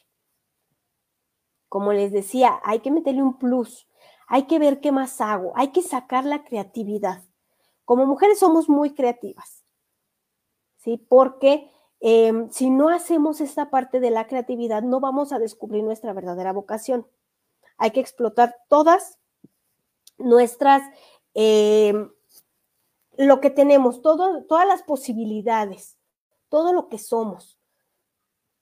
Como 1.68 1.94
les 1.94 2.12
decía, 2.12 2.60
hay 2.64 2.80
que 2.80 2.92
meterle 2.92 3.22
un 3.22 3.38
plus, 3.38 3.88
hay 4.28 4.44
que 4.44 4.60
ver 4.60 4.80
qué 4.80 4.92
más 4.92 5.20
hago, 5.20 5.52
hay 5.56 5.70
que 5.70 5.82
sacar 5.82 6.26
la 6.26 6.44
creatividad. 6.44 7.24
Como 7.84 8.06
mujeres 8.06 8.40
somos 8.40 8.70
muy 8.70 8.94
creativas, 8.94 9.66
¿sí? 10.78 10.98
Porque 10.98 11.70
em, 12.00 12.50
si 12.50 12.70
no 12.70 12.90
hacemos 12.90 13.42
esta 13.42 13.70
parte 13.70 14.00
de 14.00 14.12
la 14.12 14.28
creatividad, 14.28 14.84
no 14.84 15.00
vamos 15.00 15.34
a 15.34 15.40
descubrir 15.40 15.84
nuestra 15.84 16.14
verdadera 16.14 16.54
vocación. 16.54 17.08
Hay 17.78 17.92
que 17.92 18.00
explotar 18.00 18.56
todas 18.70 19.20
nuestras, 20.18 20.82
em, 21.34 22.12
lo 23.18 23.42
que 23.42 23.50
tenemos, 23.50 24.02
todo, 24.02 24.44
todas 24.46 24.68
las 24.68 24.84
posibilidades, 24.84 25.98
todo 26.50 26.74
lo 26.74 26.90
que 26.90 26.98
somos, 26.98 27.60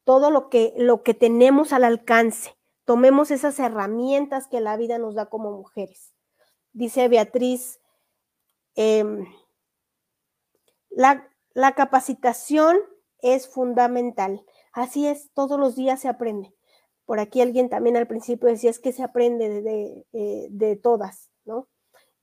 todo 0.03 0.31
lo 0.31 0.49
que, 0.49 0.73
lo 0.77 1.03
que 1.03 1.13
tenemos 1.13 1.73
al 1.73 1.83
alcance. 1.83 2.57
Tomemos 2.85 3.31
esas 3.31 3.59
herramientas 3.59 4.47
que 4.47 4.59
la 4.59 4.77
vida 4.77 4.97
nos 4.97 5.15
da 5.15 5.27
como 5.27 5.51
mujeres. 5.51 6.13
Dice 6.73 7.07
Beatriz, 7.07 7.79
em, 8.75 9.25
la, 10.89 11.29
la 11.53 11.73
capacitación 11.75 12.77
es 13.19 13.47
fundamental. 13.47 14.45
Así 14.73 15.07
es, 15.07 15.31
todos 15.33 15.59
los 15.59 15.75
días 15.75 16.01
se 16.01 16.09
aprende. 16.09 16.53
Por 17.05 17.19
aquí 17.19 17.41
alguien 17.41 17.69
también 17.69 17.97
al 17.97 18.07
principio 18.07 18.49
decía, 18.49 18.69
es 18.69 18.79
que 18.79 18.93
se 18.93 19.03
aprende 19.03 19.61
de, 19.61 20.05
eh, 20.13 20.79
todas, 20.81 21.31
¿no? 21.45 21.67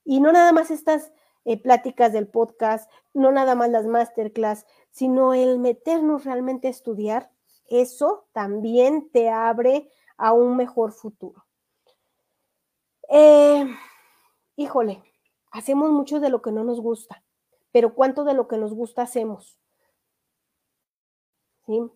Y 0.04 0.20
no 0.20 0.32
nada 0.32 0.52
más 0.52 0.70
estas 0.70 1.12
eh, 1.44 1.60
pláticas 1.60 2.12
del 2.12 2.28
podcast, 2.28 2.90
no 3.12 3.30
nada 3.32 3.54
más 3.54 3.70
las 3.70 3.86
masterclass, 3.86 4.66
sino 4.90 5.34
el 5.34 5.58
meternos 5.58 6.24
realmente 6.24 6.68
a 6.68 6.70
estudiar, 6.70 7.30
eso 7.68 8.26
también 8.32 9.10
te 9.10 9.30
abre 9.30 9.90
a 10.16 10.32
un 10.32 10.56
mejor 10.56 10.92
futuro. 10.92 11.46
Eh, 13.08 13.66
híjole, 14.56 15.02
hacemos 15.50 15.90
mucho 15.90 16.20
de 16.20 16.30
lo 16.30 16.42
que 16.42 16.52
no 16.52 16.64
nos 16.64 16.80
gusta, 16.80 17.22
pero 17.72 17.94
¿cuánto 17.94 18.24
de 18.24 18.34
lo 18.34 18.48
que 18.48 18.56
nos 18.56 18.74
gusta 18.74 19.02
hacemos? 19.02 19.58
¿Sí? 21.66 21.90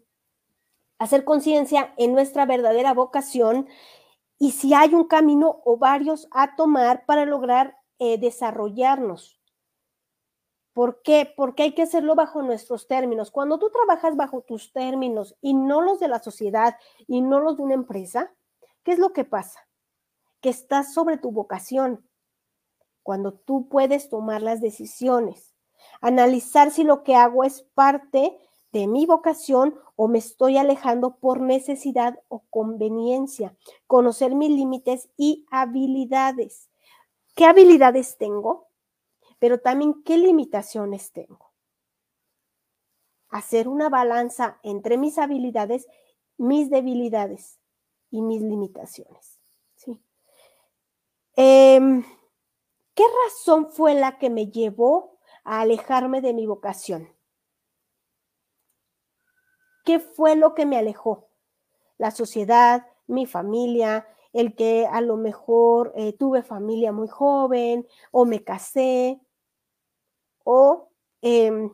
Hacer 0.98 1.24
conciencia 1.24 1.92
en 1.96 2.12
nuestra 2.12 2.46
verdadera 2.46 2.94
vocación 2.94 3.68
y 4.38 4.52
si 4.52 4.74
hay 4.74 4.94
un 4.94 5.04
camino 5.04 5.62
o 5.64 5.76
varios 5.76 6.28
a 6.30 6.56
tomar 6.56 7.06
para 7.06 7.24
lograr 7.24 7.78
eh, 7.98 8.18
desarrollarnos. 8.18 9.40
¿Por 10.72 11.02
qué? 11.02 11.32
Porque 11.36 11.62
hay 11.62 11.72
que 11.72 11.82
hacerlo 11.82 12.16
bajo 12.16 12.42
nuestros 12.42 12.88
términos. 12.88 13.30
Cuando 13.30 13.58
tú 13.60 13.70
trabajas 13.70 14.16
bajo 14.16 14.42
tus 14.42 14.72
términos 14.72 15.36
y 15.40 15.54
no 15.54 15.80
los 15.80 16.00
de 16.00 16.08
la 16.08 16.18
sociedad 16.18 16.76
y 17.06 17.20
no 17.20 17.38
los 17.38 17.56
de 17.56 17.62
una 17.62 17.74
empresa, 17.74 18.34
¿qué 18.82 18.92
es 18.92 18.98
lo 18.98 19.12
que 19.12 19.24
pasa? 19.24 19.60
Que 20.40 20.48
estás 20.48 20.92
sobre 20.92 21.16
tu 21.16 21.30
vocación. 21.30 22.08
Cuando 23.04 23.34
tú 23.34 23.68
puedes 23.68 24.08
tomar 24.08 24.42
las 24.42 24.60
decisiones, 24.60 25.54
analizar 26.00 26.72
si 26.72 26.82
lo 26.82 27.04
que 27.04 27.14
hago 27.14 27.44
es 27.44 27.62
parte 27.74 28.36
de 28.72 28.88
mi 28.88 29.06
vocación 29.06 29.78
o 29.96 30.08
me 30.08 30.18
estoy 30.18 30.56
alejando 30.56 31.16
por 31.16 31.40
necesidad 31.40 32.18
o 32.28 32.44
conveniencia. 32.50 33.56
Conocer 33.86 34.34
mis 34.34 34.50
límites 34.50 35.08
y 35.16 35.46
habilidades. 35.50 36.68
¿Qué 37.34 37.44
habilidades 37.44 38.16
tengo? 38.18 38.68
Pero 39.38 39.60
también 39.60 40.02
qué 40.02 40.18
limitaciones 40.18 41.12
tengo. 41.12 41.52
Hacer 43.28 43.68
una 43.68 43.88
balanza 43.88 44.58
entre 44.62 44.96
mis 44.96 45.18
habilidades, 45.18 45.86
mis 46.36 46.70
debilidades 46.70 47.58
y 48.10 48.22
mis 48.22 48.42
limitaciones. 48.42 49.40
¿sí? 49.74 50.00
Em, 51.36 52.04
¿Qué 52.94 53.04
razón 53.24 53.70
fue 53.70 53.94
la 53.94 54.18
que 54.18 54.30
me 54.30 54.46
llevó 54.46 55.18
a 55.42 55.60
alejarme 55.60 56.20
de 56.20 56.32
mi 56.32 56.46
vocación? 56.46 57.13
¿Qué 59.84 59.98
fue 60.00 60.34
lo 60.36 60.54
que 60.54 60.66
me 60.66 60.78
alejó? 60.78 61.28
La 61.98 62.10
sociedad, 62.10 62.86
mi 63.06 63.26
familia, 63.26 64.06
el 64.32 64.54
que 64.56 64.86
a 64.86 65.00
lo 65.00 65.16
mejor 65.16 65.92
eh, 65.96 66.12
tuve 66.14 66.42
familia 66.42 66.92
muy 66.92 67.08
joven 67.08 67.86
o 68.12 68.24
me 68.26 68.44
casé 68.44 69.20
o, 70.44 70.88
em, 71.22 71.70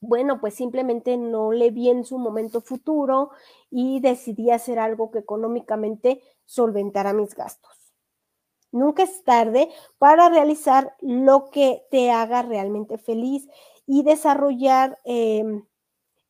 bueno, 0.00 0.40
pues 0.40 0.54
simplemente 0.54 1.16
no 1.16 1.52
le 1.52 1.70
vi 1.70 1.88
en 1.90 2.04
su 2.04 2.18
momento 2.18 2.60
futuro 2.60 3.30
y 3.70 4.00
decidí 4.00 4.50
hacer 4.50 4.78
algo 4.78 5.10
que 5.10 5.20
económicamente 5.20 6.20
solventara 6.44 7.12
mis 7.12 7.34
gastos. 7.34 7.94
Nunca 8.72 9.02
es 9.04 9.22
tarde 9.24 9.70
para 9.98 10.28
realizar 10.28 10.96
lo 11.00 11.50
que 11.50 11.84
te 11.90 12.10
haga 12.10 12.42
realmente 12.42 12.98
feliz 12.98 13.48
y 13.86 14.02
desarrollar 14.02 14.98
em, 15.04 15.64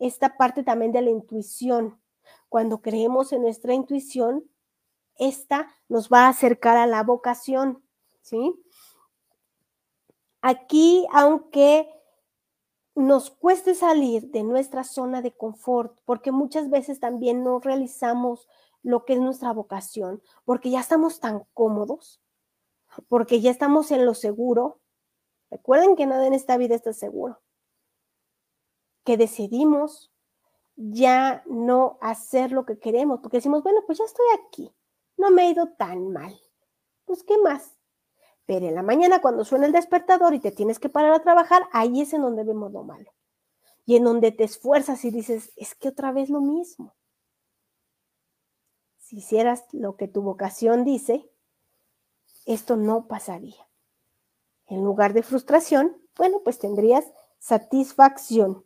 esta 0.03 0.37
parte 0.37 0.65
también 0.65 0.93
de 0.93 1.01
la 1.01 1.11
intuición. 1.11 2.01
Cuando 2.49 2.83
creemos 2.83 3.33
en 3.33 3.43
nuestra 3.43 3.73
intuición, 3.73 4.45
esta 5.17 5.69
nos 5.89 6.09
va 6.09 6.27
a 6.27 6.31
acercar 6.31 6.77
a 6.77 6.87
la 6.87 7.03
vocación, 7.05 7.83
¿sí? 8.21 8.53
Aquí, 10.41 11.07
aunque 11.13 11.89
nos 12.95 13.31
cueste 13.31 13.75
salir 13.75 14.31
de 14.31 14.43
nuestra 14.43 14.83
zona 14.83 15.23
de 15.23 15.37
confort, 15.37 15.97
porque 16.05 16.33
muchas 16.33 16.69
veces 16.69 16.99
también 16.99 17.45
no 17.45 17.61
realizamos 17.61 18.49
lo 18.83 19.05
que 19.05 19.15
es 19.15 19.21
nuestra 19.21 19.53
vocación, 19.53 20.21
porque 20.45 20.71
ya 20.71 20.81
estamos 20.81 21.21
tan 21.21 21.45
cómodos, 21.55 22.21
porque 23.09 23.41
ya 23.41 23.53
estamos 23.53 23.93
en 23.93 24.05
lo 24.05 24.15
seguro. 24.15 24.81
Recuerden 25.49 25.95
que 25.95 26.07
nada 26.07 26.27
en 26.27 26.35
esta 26.35 26.57
vida 26.57 26.75
está 26.75 26.93
seguro 26.93 27.41
que 29.05 29.17
decidimos 29.17 30.13
ya 30.77 31.43
no 31.47 31.99
hacer 32.01 32.53
lo 32.53 32.65
que 32.65 32.79
queremos, 32.79 33.21
porque 33.21 33.39
decimos, 33.39 33.63
bueno, 33.63 33.81
pues 33.87 33.99
ya 33.99 34.05
estoy 34.05 34.27
aquí, 34.43 34.75
no 35.17 35.31
me 35.31 35.43
he 35.43 35.51
ido 35.51 35.69
tan 35.75 36.11
mal, 36.11 36.39
pues 37.05 37.23
¿qué 37.23 37.39
más? 37.39 37.77
Pero 38.47 38.67
en 38.67 38.75
la 38.75 38.83
mañana 38.83 39.21
cuando 39.21 39.45
suena 39.45 39.67
el 39.67 39.73
despertador 39.73 40.35
y 40.35 40.41
te 40.41 40.51
tienes 40.51 40.79
que 40.79 40.89
parar 40.89 41.13
a 41.13 41.23
trabajar, 41.23 41.63
ahí 41.73 42.01
es 42.01 42.13
en 42.13 42.23
donde 42.23 42.45
vemos 42.45 42.73
lo 42.73 42.83
malo. 42.83 43.13
Y 43.85 43.97
en 43.97 44.05
donde 44.05 44.33
te 44.33 44.45
esfuerzas 44.45 45.05
y 45.05 45.11
dices, 45.11 45.53
es 45.57 45.75
que 45.75 45.89
otra 45.89 46.13
vez 46.13 46.31
lo 46.31 46.41
mismo. 46.41 46.95
Si 48.99 49.19
hicieras 49.19 49.65
lo 49.73 49.97
que 49.97 50.09
tu 50.09 50.23
vocación 50.23 50.85
dice, 50.85 51.31
esto 52.47 52.77
no 52.77 53.07
pasaría. 53.07 53.69
En 54.67 54.85
lugar 54.85 55.13
de 55.13 55.23
frustración, 55.23 56.01
bueno, 56.17 56.41
pues 56.43 56.59
tendrías 56.59 57.05
satisfacción. 57.39 58.65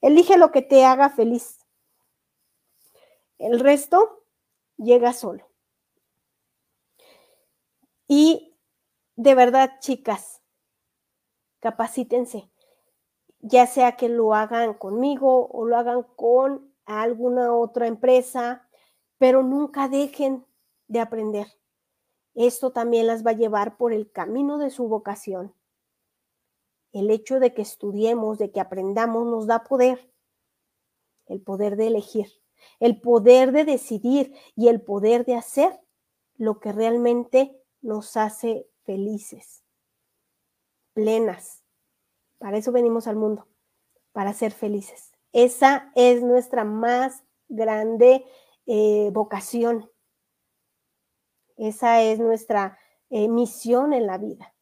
Elige 0.00 0.36
lo 0.36 0.52
que 0.52 0.62
te 0.62 0.84
haga 0.84 1.10
feliz. 1.10 1.58
El 3.38 3.60
resto 3.60 4.24
llega 4.76 5.12
solo. 5.12 5.48
Y 8.08 8.56
de 9.16 9.34
verdad, 9.34 9.78
chicas, 9.80 10.42
capacítense, 11.60 12.50
ya 13.40 13.66
sea 13.66 13.96
que 13.96 14.08
lo 14.08 14.34
hagan 14.34 14.74
conmigo 14.74 15.48
o 15.48 15.66
lo 15.66 15.76
hagan 15.76 16.04
con 16.14 16.72
alguna 16.84 17.52
otra 17.52 17.86
empresa, 17.86 18.68
pero 19.18 19.42
nunca 19.42 19.88
dejen 19.88 20.46
de 20.86 21.00
aprender. 21.00 21.48
Esto 22.34 22.70
también 22.70 23.06
las 23.06 23.26
va 23.26 23.30
a 23.30 23.34
llevar 23.34 23.76
por 23.76 23.92
el 23.92 24.10
camino 24.12 24.58
de 24.58 24.70
su 24.70 24.86
vocación. 24.88 25.54
El 26.96 27.10
hecho 27.10 27.40
de 27.40 27.52
que 27.52 27.60
estudiemos, 27.60 28.38
de 28.38 28.50
que 28.50 28.58
aprendamos, 28.58 29.26
nos 29.26 29.46
da 29.46 29.64
poder. 29.64 30.10
El 31.26 31.42
poder 31.42 31.76
de 31.76 31.88
elegir, 31.88 32.40
el 32.80 33.00
poder 33.00 33.52
de 33.52 33.66
decidir 33.66 34.34
y 34.54 34.68
el 34.68 34.80
poder 34.80 35.26
de 35.26 35.34
hacer 35.34 35.78
lo 36.36 36.58
que 36.58 36.72
realmente 36.72 37.60
nos 37.82 38.16
hace 38.16 38.66
felices, 38.84 39.62
plenas. 40.94 41.64
Para 42.38 42.56
eso 42.56 42.72
venimos 42.72 43.06
al 43.06 43.16
mundo, 43.16 43.46
para 44.12 44.32
ser 44.32 44.52
felices. 44.52 45.12
Esa 45.32 45.92
es 45.96 46.22
nuestra 46.22 46.64
más 46.64 47.24
grande 47.48 48.24
eh, 48.64 49.10
vocación. 49.12 49.90
Esa 51.58 52.00
es 52.00 52.20
nuestra 52.20 52.78
eh, 53.10 53.28
misión 53.28 53.92
en 53.92 54.06
la 54.06 54.16
vida. 54.16 54.54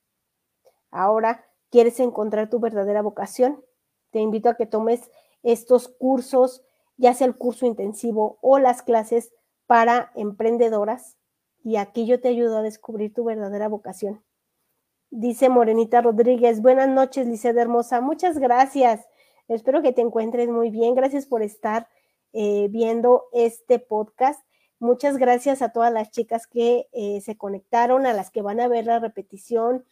Ahora, 0.90 1.46
¿quieres 1.74 1.98
encontrar 1.98 2.48
tu 2.50 2.60
verdadera 2.60 3.02
vocación? 3.02 3.64
Te 4.12 4.20
invito 4.20 4.48
a 4.48 4.54
que 4.54 4.64
tomes 4.64 5.10
estos 5.42 5.88
cursos, 5.88 6.62
ya 6.96 7.14
sea 7.14 7.26
el 7.26 7.34
curso 7.34 7.66
intensivo 7.66 8.38
o 8.42 8.60
las 8.60 8.82
clases 8.82 9.32
para 9.66 10.12
emprendedoras, 10.14 11.16
y 11.64 11.74
aquí 11.74 12.06
yo 12.06 12.20
te 12.20 12.28
ayudo 12.28 12.58
a 12.58 12.62
descubrir 12.62 13.12
tu 13.12 13.24
verdadera 13.24 13.66
vocación. 13.66 14.22
Dice 15.10 15.48
Morenita 15.48 16.00
Rodríguez, 16.00 16.62
buenas 16.62 16.88
noches, 16.88 17.26
Liceda 17.26 17.62
Hermosa, 17.62 18.00
muchas 18.00 18.38
gracias. 18.38 19.04
Espero 19.48 19.82
que 19.82 19.92
te 19.92 20.02
encuentres 20.02 20.48
muy 20.48 20.70
bien. 20.70 20.94
Gracias 20.94 21.26
por 21.26 21.42
estar 21.42 21.88
eh, 22.32 22.68
viendo 22.70 23.24
este 23.32 23.80
podcast. 23.80 24.40
Muchas 24.78 25.16
gracias 25.16 25.60
a 25.60 25.72
todas 25.72 25.92
las 25.92 26.12
chicas 26.12 26.46
que 26.46 26.86
eh, 26.92 27.20
se 27.20 27.36
conectaron, 27.36 28.06
a 28.06 28.12
las 28.12 28.30
que 28.30 28.42
van 28.42 28.60
a 28.60 28.68
ver 28.68 28.86
la 28.86 29.00
repetición. 29.00 29.84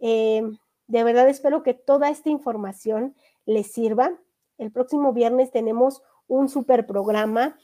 Eh, 0.00 0.42
de 0.88 1.04
verdad 1.04 1.28
espero 1.28 1.62
que 1.62 1.74
toda 1.74 2.08
esta 2.08 2.30
información 2.30 3.14
les 3.44 3.70
sirva. 3.70 4.18
El 4.56 4.72
próximo 4.72 5.12
viernes 5.12 5.50
tenemos 5.50 6.02
un 6.26 6.48
super 6.48 6.86
programa 6.86 7.58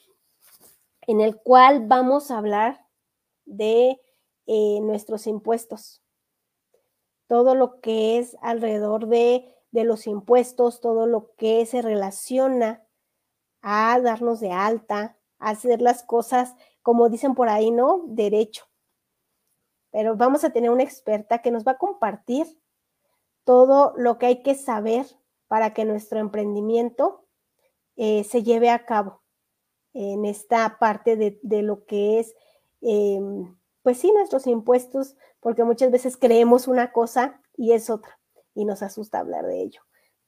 en 1.06 1.20
el 1.20 1.36
cual 1.36 1.86
vamos 1.86 2.30
a 2.30 2.38
hablar 2.38 2.86
de 3.46 3.98
nuestros 4.46 5.26
impuestos. 5.26 6.02
Todo 7.26 7.54
lo 7.54 7.80
que 7.80 8.18
es 8.18 8.36
alrededor 8.42 9.06
de, 9.08 9.50
de 9.70 9.84
los 9.84 10.06
impuestos, 10.06 10.82
todo 10.82 11.06
lo 11.06 11.34
que 11.36 11.64
se 11.64 11.80
relaciona 11.80 12.84
a 13.62 13.98
darnos 14.00 14.40
de 14.40 14.52
alta, 14.52 15.16
a 15.38 15.50
hacer 15.50 15.80
las 15.80 16.02
cosas 16.02 16.54
como 16.82 17.08
dicen 17.08 17.34
por 17.34 17.48
ahí, 17.48 17.70
¿no? 17.70 18.02
Derecho. 18.06 18.66
Pero 19.90 20.14
vamos 20.14 20.44
a 20.44 20.50
tener 20.50 20.70
una 20.70 20.82
experta 20.82 21.40
que 21.40 21.50
nos 21.50 21.64
va 21.64 21.72
a 21.72 21.78
compartir 21.78 22.46
todo 23.44 23.92
lo 23.96 24.18
que 24.18 24.26
hay 24.26 24.42
que 24.42 24.54
saber 24.54 25.06
para 25.48 25.72
que 25.74 25.84
nuestro 25.84 26.18
emprendimiento 26.18 27.26
eh, 27.96 28.24
se 28.24 28.42
lleve 28.42 28.70
a 28.70 28.84
cabo 28.86 29.22
en 29.92 30.24
esta 30.24 30.78
parte 30.80 31.16
de, 31.16 31.62
lo 31.62 31.84
que 31.84 32.18
es, 32.18 32.34
em, 32.80 33.56
pues 33.82 33.98
sí, 33.98 34.10
nuestros 34.10 34.46
impuestos, 34.48 35.16
porque 35.38 35.62
muchas 35.62 35.92
veces 35.92 36.16
creemos 36.16 36.66
una 36.66 36.90
cosa 36.92 37.40
y 37.56 37.72
es 37.72 37.90
otra, 37.90 38.18
y 38.54 38.64
nos 38.64 38.82
asusta 38.82 39.20
hablar 39.20 39.46
de 39.46 39.62
ello. 39.62 39.82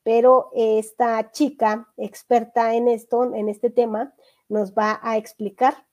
Pero 0.04 0.50
esta 0.54 1.32
chica 1.32 1.92
experta 1.96 2.74
en 2.74 2.86
esto, 2.86 3.34
en 3.34 3.48
este 3.48 3.70
tema, 3.70 4.14
nos 4.48 4.72
va 4.72 5.00
a 5.02 5.16
explicar 5.16 5.86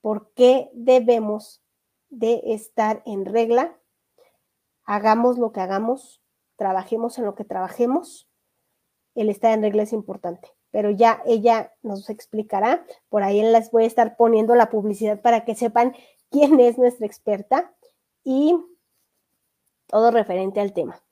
por 0.00 0.32
qué 0.34 0.70
debemos 0.74 1.60
de 2.08 2.40
estar 2.44 3.02
en 3.04 3.24
regla, 3.24 3.76
hagamos 4.84 5.38
lo 5.38 5.50
que 5.50 5.60
hagamos, 5.60 6.22
trabajemos 6.58 7.16
en 7.16 7.24
lo 7.24 7.34
que 7.34 7.44
trabajemos, 7.44 8.28
el 9.14 9.30
estar 9.30 9.52
en 9.52 9.62
regla 9.62 9.84
es 9.84 9.94
importante, 9.94 10.52
pero 10.70 10.90
ya 10.90 11.22
ella 11.24 11.72
nos 11.80 12.10
explicará, 12.10 12.84
por 13.08 13.22
ahí 13.22 13.40
les 13.40 13.70
voy 13.70 13.84
a 13.84 13.86
estar 13.86 14.16
poniendo 14.16 14.54
la 14.54 14.68
publicidad 14.68 15.22
para 15.22 15.46
que 15.46 15.54
sepan 15.54 15.94
quién 16.30 16.60
es 16.60 16.76
nuestra 16.76 17.06
experta 17.06 17.74
y 18.22 18.54
todo 19.86 20.10
referente 20.10 20.60
al 20.60 20.74
tema. 20.74 21.02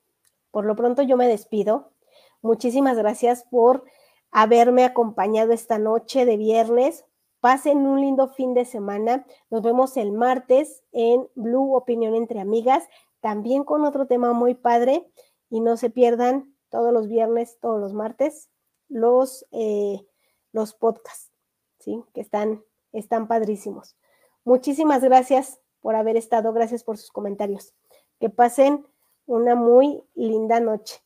Por 0.51 0.65
lo 0.65 0.75
pronto 0.75 1.01
yo 1.01 1.17
me 1.17 1.27
despido 1.27 1.93
Muchísimas 2.41 2.97
gracias 2.97 3.45
por 3.49 3.83
haberme 4.31 4.85
acompañado 4.85 5.53
esta 5.53 5.79
noche 5.79 6.25
de 6.25 6.37
viernes. 6.37 7.05
Pasen 7.39 7.79
un 7.79 7.99
lindo 8.01 8.27
fin 8.27 8.53
de 8.53 8.65
semana. 8.65 9.25
Nos 9.49 9.63
vemos 9.63 9.97
el 9.97 10.11
martes 10.11 10.83
en 10.91 11.27
Blue 11.35 11.73
Opinión 11.75 12.13
entre 12.13 12.39
Amigas, 12.39 12.87
también 13.21 13.63
con 13.63 13.85
otro 13.85 14.05
tema 14.05 14.33
muy 14.33 14.53
padre. 14.53 15.09
Y 15.49 15.61
no 15.61 15.77
se 15.77 15.89
pierdan 15.89 16.53
todos 16.69 16.93
los 16.93 17.07
viernes, 17.07 17.57
todos 17.59 17.79
los 17.79 17.93
martes, 17.93 18.49
los, 18.89 19.45
eh, 19.51 20.05
los 20.51 20.73
podcasts, 20.73 21.31
¿sí? 21.79 22.03
Que 22.13 22.21
están, 22.21 22.63
están 22.91 23.27
padrísimos. 23.27 23.95
Muchísimas 24.43 25.03
gracias 25.03 25.59
por 25.81 25.95
haber 25.95 26.17
estado. 26.17 26.53
Gracias 26.53 26.83
por 26.83 26.97
sus 26.97 27.11
comentarios. 27.11 27.73
Que 28.19 28.29
pasen 28.29 28.85
una 29.25 29.55
muy 29.55 30.03
linda 30.15 30.59
noche. 30.59 31.01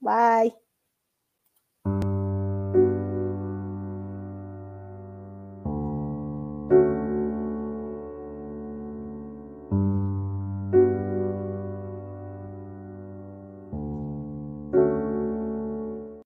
Bye. 0.00 0.63